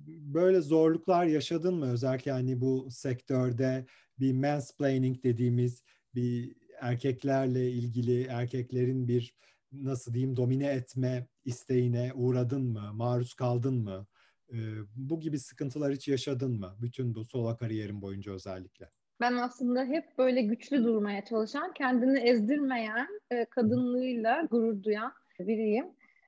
böyle 0.07 0.61
zorluklar 0.61 1.25
yaşadın 1.25 1.75
mı? 1.75 1.91
Özellikle 1.91 2.31
hani 2.31 2.61
bu 2.61 2.87
sektörde 2.91 3.85
bir 4.19 4.33
mansplaining 4.33 5.23
dediğimiz 5.23 5.83
bir 6.15 6.55
erkeklerle 6.81 7.71
ilgili 7.71 8.23
erkeklerin 8.23 9.07
bir 9.07 9.35
nasıl 9.71 10.13
diyeyim 10.13 10.37
domine 10.37 10.67
etme 10.67 11.27
isteğine 11.45 12.11
uğradın 12.13 12.63
mı? 12.63 12.93
Maruz 12.93 13.33
kaldın 13.33 13.75
mı? 13.83 14.07
E, 14.53 14.57
bu 14.95 15.19
gibi 15.19 15.39
sıkıntılar 15.39 15.93
hiç 15.93 16.07
yaşadın 16.07 16.59
mı? 16.59 16.75
Bütün 16.81 17.15
bu 17.15 17.25
solo 17.25 17.57
kariyerin 17.57 18.01
boyunca 18.01 18.31
özellikle. 18.31 18.89
Ben 19.21 19.33
aslında 19.33 19.83
hep 19.83 20.17
böyle 20.17 20.41
güçlü 20.41 20.83
durmaya 20.83 21.25
çalışan, 21.25 21.73
kendini 21.73 22.19
ezdirmeyen, 22.19 23.07
e, 23.31 23.45
kadınlığıyla 23.45 24.41
gurur 24.51 24.83
duyan 24.83 25.13
biriyim. 25.39 25.85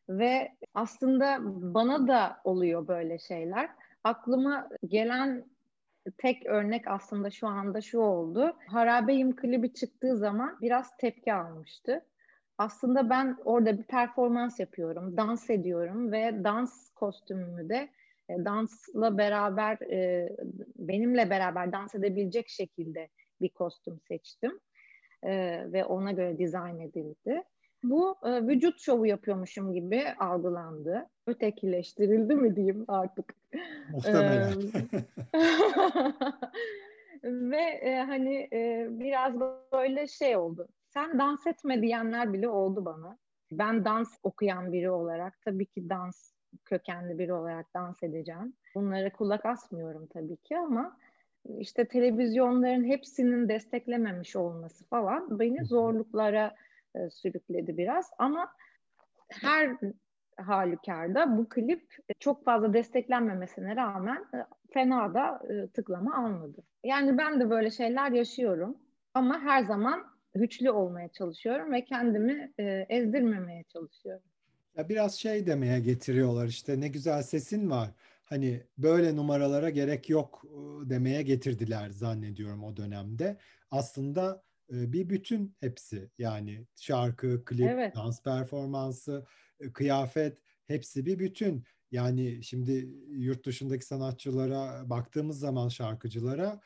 Ve 0.09 0.51
aslında 0.73 1.37
bana 1.73 2.07
da 2.07 2.41
oluyor 2.43 2.87
böyle 2.87 3.19
şeyler. 3.19 3.69
Aklıma 4.03 4.69
gelen 4.87 5.45
tek 6.17 6.45
örnek 6.45 6.87
aslında 6.87 7.29
şu 7.29 7.47
anda 7.47 7.81
şu 7.81 7.99
oldu. 7.99 8.55
Harabeyim 8.67 9.35
klibi 9.35 9.73
çıktığı 9.73 10.17
zaman 10.17 10.57
biraz 10.61 10.97
tepki 10.97 11.33
almıştı. 11.33 12.05
Aslında 12.57 13.09
ben 13.09 13.37
orada 13.45 13.77
bir 13.77 13.83
performans 13.83 14.59
yapıyorum, 14.59 15.17
dans 15.17 15.49
ediyorum 15.49 16.11
ve 16.11 16.43
dans 16.43 16.89
kostümümü 16.89 17.69
de 17.69 17.89
dansla 18.29 19.17
beraber 19.17 19.77
e, 19.91 20.29
benimle 20.75 21.29
beraber 21.29 21.71
dans 21.71 21.95
edebilecek 21.95 22.49
şekilde 22.49 23.09
bir 23.41 23.49
kostüm 23.49 23.99
seçtim 23.99 24.59
e, 25.23 25.31
ve 25.71 25.85
ona 25.85 26.11
göre 26.11 26.37
dizayn 26.37 26.79
edildi. 26.79 27.43
Bu 27.83 28.15
vücut 28.23 28.79
şovu 28.79 29.05
yapıyormuşum 29.05 29.73
gibi 29.73 30.03
algılandı. 30.19 31.09
Ötekileştirildi 31.27 32.35
mi 32.35 32.55
diyeyim 32.55 32.85
artık. 32.87 33.35
Muhtemelen. 33.91 34.53
ve 37.51 37.95
hani 38.07 38.47
biraz 38.99 39.39
böyle 39.73 40.07
şey 40.07 40.37
oldu. 40.37 40.67
Sen 40.87 41.19
dans 41.19 41.47
etme 41.47 41.81
diyenler 41.81 42.33
bile 42.33 42.49
oldu 42.49 42.85
bana. 42.85 43.17
Ben 43.51 43.85
dans 43.85 44.19
okuyan 44.23 44.73
biri 44.73 44.89
olarak 44.89 45.41
tabii 45.41 45.65
ki 45.65 45.89
dans 45.89 46.36
kökenli 46.65 47.19
biri 47.19 47.33
olarak 47.33 47.73
dans 47.73 48.03
edeceğim. 48.03 48.53
Bunlara 48.75 49.09
kulak 49.11 49.45
asmıyorum 49.45 50.07
tabii 50.07 50.37
ki 50.37 50.57
ama 50.57 50.97
işte 51.59 51.85
televizyonların 51.85 52.83
hepsinin 52.83 53.49
desteklememiş 53.49 54.35
olması 54.35 54.85
falan 54.85 55.39
beni 55.39 55.65
zorluklara 55.65 56.55
e, 56.95 57.09
sürükledi 57.09 57.77
biraz 57.77 58.11
ama 58.17 58.51
her 59.29 59.77
halükarda 60.37 61.37
bu 61.37 61.49
klip 61.49 61.95
çok 62.19 62.45
fazla 62.45 62.73
desteklenmemesine 62.73 63.75
rağmen 63.75 64.25
e, 64.33 64.37
fena 64.73 65.13
da 65.13 65.41
e, 65.53 65.67
tıklama 65.67 66.17
almadı. 66.17 66.63
Yani 66.83 67.17
ben 67.17 67.39
de 67.39 67.49
böyle 67.49 67.71
şeyler 67.71 68.11
yaşıyorum 68.11 68.77
ama 69.13 69.39
her 69.39 69.63
zaman 69.63 70.03
güçlü 70.35 70.71
olmaya 70.71 71.09
çalışıyorum 71.09 71.71
ve 71.71 71.85
kendimi 71.85 72.53
e, 72.59 72.85
ezdirmemeye 72.89 73.63
çalışıyorum. 73.63 74.23
Ya 74.77 74.89
biraz 74.89 75.15
şey 75.15 75.47
demeye 75.47 75.79
getiriyorlar 75.79 76.47
işte 76.47 76.79
ne 76.79 76.87
güzel 76.87 77.23
sesin 77.23 77.69
var. 77.69 77.89
Hani 78.23 78.63
böyle 78.77 79.15
numaralara 79.15 79.69
gerek 79.69 80.09
yok 80.09 80.45
demeye 80.83 81.21
getirdiler 81.21 81.89
zannediyorum 81.89 82.63
o 82.63 82.77
dönemde. 82.77 83.37
Aslında 83.71 84.43
bir 84.69 85.09
bütün 85.09 85.55
hepsi 85.59 86.09
yani 86.17 86.65
şarkı, 86.75 87.45
klip, 87.45 87.69
evet. 87.69 87.95
dans 87.95 88.23
performansı, 88.23 89.25
kıyafet 89.73 90.37
hepsi 90.67 91.05
bir 91.05 91.19
bütün. 91.19 91.63
Yani 91.91 92.43
şimdi 92.43 92.89
yurt 93.09 93.45
dışındaki 93.45 93.85
sanatçılara 93.85 94.89
baktığımız 94.89 95.39
zaman 95.39 95.69
şarkıcılara 95.69 96.59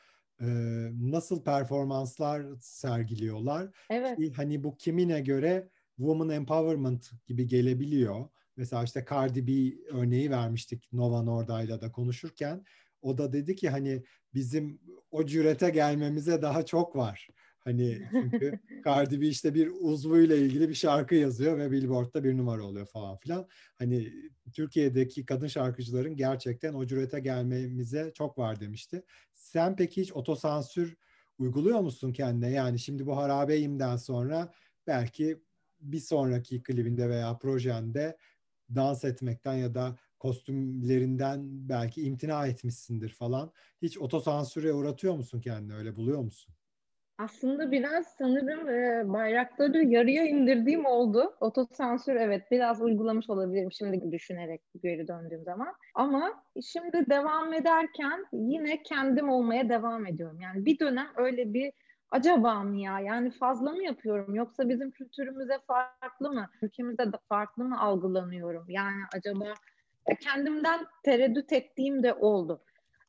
nasıl 1.00 1.44
performanslar 1.44 2.46
sergiliyorlar. 2.60 3.68
Evet. 3.90 4.18
Hani 4.36 4.64
bu 4.64 4.76
kimine 4.76 5.20
göre 5.20 5.68
woman 5.96 6.30
empowerment 6.30 7.10
gibi 7.26 7.46
gelebiliyor. 7.46 8.28
Mesela 8.56 8.84
işte 8.84 9.04
Cardi 9.10 9.46
B 9.46 9.52
örneği 9.96 10.30
vermiştik 10.30 10.92
Nova 10.92 11.22
Norda'yla 11.22 11.80
da 11.80 11.92
konuşurken. 11.92 12.64
O 13.02 13.18
da 13.18 13.32
dedi 13.32 13.56
ki 13.56 13.70
hani 13.70 14.04
bizim 14.34 14.80
o 15.10 15.26
cürete 15.26 15.70
gelmemize 15.70 16.42
daha 16.42 16.64
çok 16.66 16.96
var. 16.96 17.28
Hani 17.58 18.08
çünkü 18.10 18.58
Cardi 18.84 19.20
B 19.20 19.26
işte 19.26 19.54
bir 19.54 19.72
uzvuyla 19.80 20.36
ilgili 20.36 20.68
bir 20.68 20.74
şarkı 20.74 21.14
yazıyor 21.14 21.58
ve 21.58 21.70
Billboard'da 21.70 22.24
bir 22.24 22.36
numara 22.36 22.62
oluyor 22.62 22.86
falan 22.86 23.16
filan. 23.16 23.48
Hani 23.78 24.12
Türkiye'deki 24.52 25.26
kadın 25.26 25.46
şarkıcıların 25.46 26.16
gerçekten 26.16 26.74
o 26.74 26.86
cürete 26.86 27.20
gelmemize 27.20 28.12
çok 28.14 28.38
var 28.38 28.60
demişti. 28.60 29.02
Sen 29.34 29.76
peki 29.76 30.00
hiç 30.02 30.12
otosansür 30.12 30.96
uyguluyor 31.38 31.80
musun 31.80 32.12
kendine? 32.12 32.50
Yani 32.50 32.78
şimdi 32.78 33.06
bu 33.06 33.16
Harabeyim'den 33.16 33.96
sonra 33.96 34.52
belki 34.86 35.42
bir 35.82 36.00
sonraki 36.00 36.62
klibinde 36.62 37.08
veya 37.08 37.38
projende 37.38 38.16
dans 38.74 39.04
etmekten 39.04 39.54
ya 39.54 39.74
da 39.74 39.96
kostümlerinden 40.18 41.40
belki 41.68 42.02
imtina 42.02 42.46
etmişsindir 42.46 43.08
falan. 43.08 43.52
Hiç 43.82 43.98
otosansüre 43.98 44.72
uğratıyor 44.72 45.14
musun 45.14 45.40
kendini? 45.40 45.74
Öyle 45.74 45.96
buluyor 45.96 46.18
musun? 46.18 46.54
Aslında 47.18 47.72
biraz 47.72 48.06
sanırım 48.18 48.68
e, 48.68 49.12
bayrakları 49.12 49.84
yarıya 49.84 50.26
indirdiğim 50.26 50.86
oldu. 50.86 51.34
Otosansür 51.40 52.16
evet 52.16 52.42
biraz 52.50 52.82
uygulamış 52.82 53.30
olabilirim 53.30 53.72
şimdi 53.72 54.12
düşünerek 54.12 54.62
geri 54.82 55.08
döndüğüm 55.08 55.44
zaman. 55.44 55.74
Ama 55.94 56.44
şimdi 56.72 57.10
devam 57.10 57.54
ederken 57.54 58.26
yine 58.32 58.82
kendim 58.82 59.28
olmaya 59.28 59.68
devam 59.68 60.06
ediyorum. 60.06 60.40
Yani 60.40 60.64
bir 60.66 60.78
dönem 60.78 61.08
öyle 61.16 61.54
bir 61.54 61.72
acaba 62.12 62.62
mı 62.62 62.76
ya? 62.76 63.00
Yani 63.00 63.30
fazla 63.30 63.70
mı 63.70 63.82
yapıyorum? 63.82 64.34
Yoksa 64.34 64.68
bizim 64.68 64.90
kültürümüze 64.90 65.58
farklı 65.66 66.30
mı? 66.32 66.50
Ülkemizde 66.62 67.12
de 67.12 67.16
farklı 67.28 67.64
mı 67.64 67.80
algılanıyorum? 67.80 68.64
Yani 68.68 69.02
acaba 69.14 69.54
kendimden 70.20 70.86
tereddüt 71.04 71.52
ettiğim 71.52 72.02
de 72.02 72.14
oldu. 72.14 72.62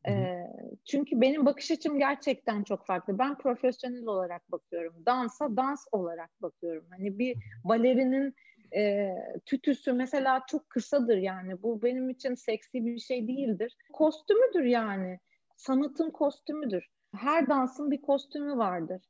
E, 0.08 0.44
çünkü 0.86 1.22
benim 1.22 1.46
bakış 1.46 1.72
açım 1.72 2.00
gerçekten 2.00 2.64
çok 2.64 2.86
farklı. 2.86 3.20
Ben 3.20 3.38
profesyonel 3.38 4.06
olarak 4.06 4.52
bakıyorum. 4.52 4.94
Dansa 5.06 5.58
dans 5.58 5.86
olarak 5.92 6.42
bakıyorum. 6.42 6.86
Hani 6.90 7.20
bir 7.20 7.38
balerinin 7.64 8.36
e, 8.76 9.16
tütüsü 9.46 9.94
mesela 9.94 10.44
çok 10.48 10.70
kısadır 10.70 11.18
yani. 11.18 11.64
Bu 11.64 11.82
benim 11.82 12.10
için 12.10 12.36
seksi 12.36 12.86
bir 12.86 13.00
şey 13.00 13.28
değildir. 13.28 13.78
Kostümüdür 13.94 14.64
yani. 14.64 15.20
Sanatın 15.56 16.10
kostümüdür 16.10 16.90
her 17.14 17.48
dansın 17.48 17.92
bir 17.92 18.02
kostümü 18.02 18.58
vardır. 18.58 19.02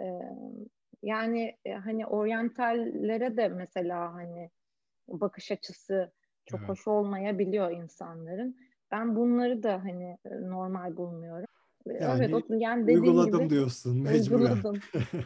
Ee, 0.00 0.20
yani 1.02 1.56
e, 1.64 1.72
hani 1.72 2.06
oryantallere 2.06 3.36
de 3.36 3.48
mesela 3.48 4.14
hani 4.14 4.50
bakış 5.08 5.52
açısı 5.52 6.12
çok 6.46 6.60
evet. 6.60 6.68
hoş 6.68 6.88
olmayabiliyor 6.88 7.70
insanların. 7.70 8.56
Ben 8.90 9.16
bunları 9.16 9.62
da 9.62 9.84
hani 9.84 10.18
e, 10.24 10.40
normal 10.40 10.96
bulmuyorum. 10.96 11.46
Yani 12.00 12.24
evet, 12.24 12.34
o, 12.34 12.54
yani 12.54 12.84
uyguladım 12.84 13.40
gibi, 13.40 13.50
diyorsun 13.50 14.02
mecburen. 14.02 14.52
Uyguladım. 14.52 14.80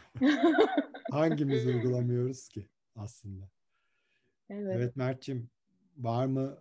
Hangimiz 1.11 1.67
uygulamıyoruz 1.67 2.49
ki 2.49 2.67
aslında? 2.97 3.45
Evet. 4.51 4.73
evet 4.77 4.97
Mert'ciğim 4.97 5.51
var 5.97 6.27
mı 6.27 6.59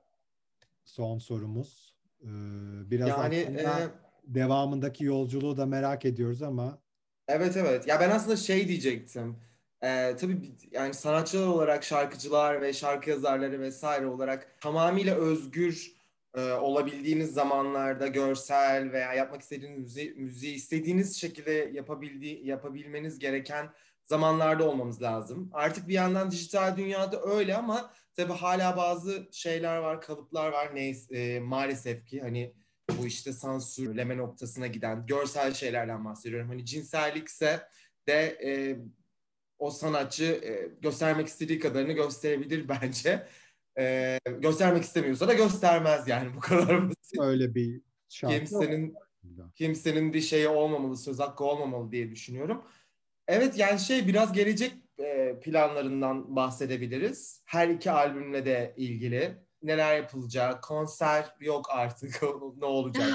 son 0.86 1.18
sorumuz? 1.18 1.96
Ee, 2.22 2.28
biraz 2.92 3.10
yani, 3.10 3.46
aslında... 3.48 3.80
E 3.80 4.09
devamındaki 4.36 5.04
yolculuğu 5.04 5.58
da 5.58 5.66
merak 5.66 6.06
ediyoruz 6.06 6.42
ama. 6.42 6.82
Evet 7.28 7.58
evet. 7.58 7.88
Ya 7.88 8.00
ben 8.00 8.10
aslında 8.10 8.36
şey 8.36 8.68
diyecektim. 8.68 9.38
Ee, 9.84 10.16
tabii 10.20 10.56
yani 10.72 10.94
sanatçılar 10.94 11.48
olarak 11.48 11.84
şarkıcılar 11.84 12.62
ve 12.62 12.74
şarkı 12.74 13.10
yazarları 13.10 13.60
vesaire 13.60 14.08
olarak 14.08 14.56
tamamıyla 14.62 15.16
özgür 15.16 15.94
e, 16.36 16.52
olabildiğiniz 16.52 17.34
zamanlarda 17.34 18.08
görsel 18.08 18.92
veya 18.92 19.14
yapmak 19.14 19.42
istediğiniz 19.42 19.80
müziği, 19.80 20.14
müziği 20.14 20.56
istediğiniz 20.56 21.18
şekilde 21.18 21.52
yapabildiği 21.52 22.48
yapabilmeniz 22.48 23.20
gereken 23.20 23.70
zamanlarda 24.06 24.70
olmamız 24.70 25.02
lazım. 25.02 25.50
Artık 25.54 25.88
bir 25.88 25.94
yandan 25.94 26.32
dijital 26.32 26.78
dünyada 26.78 27.22
öyle 27.22 27.56
ama 27.56 27.94
tabii 28.16 28.34
hala 28.34 28.78
bazı 28.78 29.28
şeyler 29.32 29.78
var, 29.78 30.02
kalıplar 30.02 30.52
var. 30.52 30.76
Neyse 30.76 31.16
e, 31.16 31.40
maalesef 31.40 32.06
ki 32.06 32.22
hani 32.22 32.54
bu 32.98 33.08
işte 33.08 33.34
sansürleme 33.34 34.18
noktasına 34.18 34.68
giden 34.68 35.06
görsel 35.06 35.54
şeylerden 35.54 36.06
bahsediyorum. 36.06 36.48
Hani 36.48 36.66
cinsellikse 36.66 37.68
de 38.08 38.38
e, 38.44 38.80
o 39.60 39.72
sanatçı 39.72 40.24
e, 40.24 40.72
göstermek 40.82 41.28
istediği 41.28 41.60
kadarını 41.60 41.94
gösterebilir 41.94 42.70
bence. 42.82 43.28
E, 43.80 44.20
göstermek 44.40 44.84
istemiyorsa 44.84 45.28
da 45.28 45.34
göstermez 45.34 46.08
yani 46.08 46.36
bu 46.36 46.40
kadar 46.40 46.90
basit. 46.90 47.20
Öyle 47.20 47.56
bir 47.56 47.82
şart 48.10 48.34
kimsenin 48.34 48.96
kimsenin 49.56 50.14
bir 50.14 50.22
şeyi 50.22 50.48
olmamalı, 50.48 50.98
söz 50.98 51.20
hakkı 51.20 51.44
olmamalı 51.44 51.92
diye 51.92 52.12
düşünüyorum. 52.12 52.64
Evet 53.28 53.58
yani 53.58 53.80
şey 53.80 54.08
biraz 54.08 54.34
gelecek 54.34 54.74
e, 55.00 55.40
planlarından 55.40 56.36
bahsedebiliriz. 56.36 57.44
Her 57.46 57.68
iki 57.68 57.92
albümle 57.92 58.46
de 58.46 58.74
ilgili 58.78 59.38
neler 59.64 59.98
yapılacak, 59.98 60.64
konser 60.64 61.26
yok 61.40 61.66
artık 61.70 62.22
ne 62.58 62.66
olacak? 62.66 63.14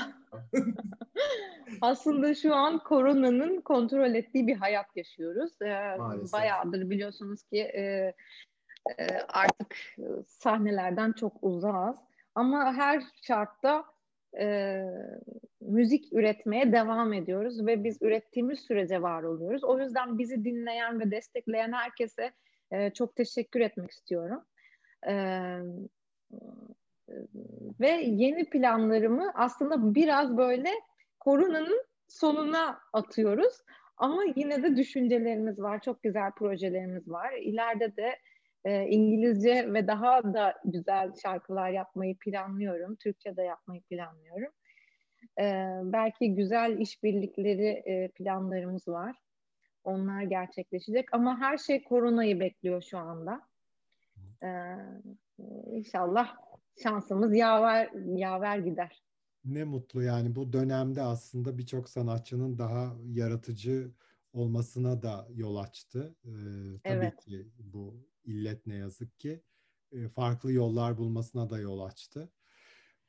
Aslında 1.81 2.35
şu 2.35 2.55
an 2.55 2.79
koronanın 2.79 3.61
kontrol 3.61 4.15
ettiği 4.15 4.47
bir 4.47 4.57
hayat 4.57 4.97
yaşıyoruz. 4.97 5.53
Ee, 5.63 5.97
bayağıdır 6.33 6.91
biliyorsunuz 6.91 7.43
ki 7.43 7.61
e, 7.61 8.15
e, 8.99 9.07
artık 9.29 9.77
sahnelerden 10.27 11.13
çok 11.13 11.33
uzağız. 11.43 11.97
Ama 12.35 12.75
her 12.75 13.03
şartta 13.23 13.85
e, 14.39 14.83
müzik 15.61 16.13
üretmeye 16.13 16.73
devam 16.73 17.13
ediyoruz 17.13 17.67
ve 17.67 17.85
biz 17.85 18.03
ürettiğimiz 18.03 18.61
sürece 18.61 19.03
var 19.03 19.23
oluyoruz. 19.23 19.65
O 19.65 19.79
yüzden 19.79 20.19
bizi 20.19 20.45
dinleyen 20.45 21.01
ve 21.01 21.11
destekleyen 21.11 21.73
herkese 21.73 22.33
e, 22.71 22.91
çok 22.91 23.17
teşekkür 23.17 23.61
etmek 23.61 23.91
istiyorum. 23.91 24.45
E, 25.09 25.13
ve 27.81 27.91
yeni 27.91 28.51
planlarımı 28.51 29.33
aslında 29.35 29.95
biraz 29.95 30.37
böyle 30.37 30.71
koronanın 31.21 31.85
sonuna 32.09 32.81
atıyoruz. 32.93 33.55
Ama 33.97 34.23
yine 34.37 34.63
de 34.63 34.77
düşüncelerimiz 34.77 35.61
var, 35.61 35.81
çok 35.81 36.03
güzel 36.03 36.33
projelerimiz 36.33 37.09
var. 37.09 37.33
İleride 37.33 37.97
de 37.97 38.19
e, 38.65 38.87
İngilizce 38.87 39.73
ve 39.73 39.87
daha 39.87 40.35
da 40.35 40.55
güzel 40.65 41.13
şarkılar 41.23 41.71
yapmayı 41.71 42.19
planlıyorum. 42.19 42.97
Türkçe 42.97 43.37
de 43.37 43.43
yapmayı 43.43 43.83
planlıyorum. 43.83 44.53
E, 45.41 45.45
belki 45.83 46.35
güzel 46.35 46.79
işbirlikleri 46.79 47.67
e, 47.67 48.09
planlarımız 48.09 48.89
var. 48.89 49.17
Onlar 49.85 50.23
gerçekleşecek 50.23 51.15
ama 51.15 51.41
her 51.41 51.59
şey 51.59 51.85
koronayı 51.85 52.41
bekliyor 52.41 52.83
şu 52.83 52.99
anda. 52.99 53.41
E, 54.43 54.49
İnşallah 55.67 56.37
şansımız 56.83 57.35
yaver, 57.35 57.91
yaver 58.17 58.59
gider. 58.59 59.03
Ne 59.45 59.65
mutlu 59.65 60.03
yani 60.03 60.35
bu 60.35 60.53
dönemde 60.53 61.03
aslında 61.03 61.59
birçok 61.59 61.89
sanatçının 61.89 62.59
daha 62.59 62.97
yaratıcı 63.05 63.93
olmasına 64.33 65.03
da 65.03 65.29
yol 65.35 65.57
açtı. 65.57 66.15
Ee, 66.25 66.29
tabii 66.85 66.95
evet. 66.95 67.21
ki 67.25 67.49
bu 67.59 68.07
illet 68.25 68.67
ne 68.67 68.75
yazık 68.75 69.19
ki 69.21 69.43
e, 69.93 70.09
farklı 70.09 70.53
yollar 70.53 70.99
bulmasına 70.99 71.51
da 71.51 71.59
yol 71.59 71.81
açtı. 71.81 72.31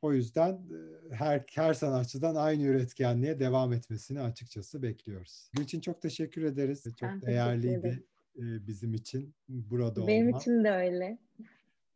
O 0.02 0.14
yüzden 0.14 0.54
e, 0.54 1.16
her 1.16 1.44
her 1.54 1.74
sanatçıdan 1.74 2.36
aynı 2.36 2.64
üretkenliğe 2.64 3.40
devam 3.40 3.74
etmesini 3.74 4.22
açıkçası 4.22 4.82
bekliyoruz. 4.82 5.50
Gülçin 5.54 5.80
çok 5.80 6.02
teşekkür 6.02 6.44
ederiz. 6.44 6.84
Çok 6.84 7.10
ben 7.10 7.22
değerliydi 7.22 8.06
e, 8.38 8.68
bizim 8.68 8.94
için 8.94 9.36
burada 9.48 10.08
Benim 10.08 10.28
olma. 10.28 10.38
için 10.38 10.64
de 10.64 10.72
öyle. 10.72 11.18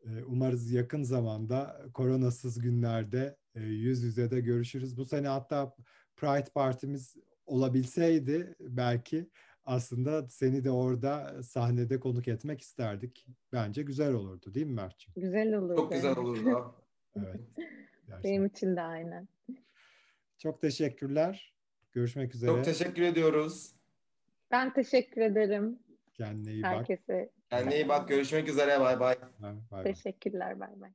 E, 0.05 0.23
umarız 0.23 0.71
yakın 0.71 1.03
zamanda 1.03 1.81
koronasız 1.93 2.59
günlerde 2.61 3.37
e, 3.55 3.61
yüz 3.61 4.03
yüze 4.03 4.31
de 4.31 4.39
görüşürüz. 4.39 4.97
Bu 4.97 5.05
sene 5.05 5.27
hatta 5.27 5.75
Pride 6.15 6.49
Partimiz 6.53 7.15
olabilseydi 7.45 8.55
belki 8.59 9.29
aslında 9.65 10.29
seni 10.29 10.63
de 10.63 10.71
orada 10.71 11.43
sahnede 11.43 11.99
konuk 11.99 12.27
etmek 12.27 12.61
isterdik. 12.61 13.27
Bence 13.53 13.83
güzel 13.83 14.13
olurdu 14.13 14.53
değil 14.53 14.65
mi 14.65 14.73
Mert'ciğim? 14.73 15.13
Güzel 15.15 15.53
olurdu. 15.53 15.75
Çok 15.75 15.91
güzel 15.91 16.17
olurdu. 16.17 16.75
Evet. 17.15 17.39
Gerçekten. 18.07 18.23
Benim 18.23 18.45
için 18.45 18.75
de 18.75 18.81
aynen. 18.81 19.27
Çok 20.37 20.61
teşekkürler. 20.61 21.53
Görüşmek 21.91 22.35
üzere. 22.35 22.51
Çok 22.51 22.65
teşekkür 22.65 23.01
ediyoruz. 23.01 23.71
Ben 24.51 24.73
teşekkür 24.73 25.21
ederim 25.21 25.79
Kendine 26.13 26.53
iyi 26.53 26.63
bak. 26.63 26.71
herkese. 26.71 27.29
Kendine 27.49 27.75
iyi 27.75 27.89
bak. 27.89 28.09
Görüşmek 28.09 28.47
üzere. 28.47 28.79
Bay 28.79 28.99
bay. 28.99 29.15
Bay 29.41 29.53
bay. 29.71 29.83
Teşekkürler. 29.83 30.59
Bay 30.59 30.81
bay. 30.81 30.91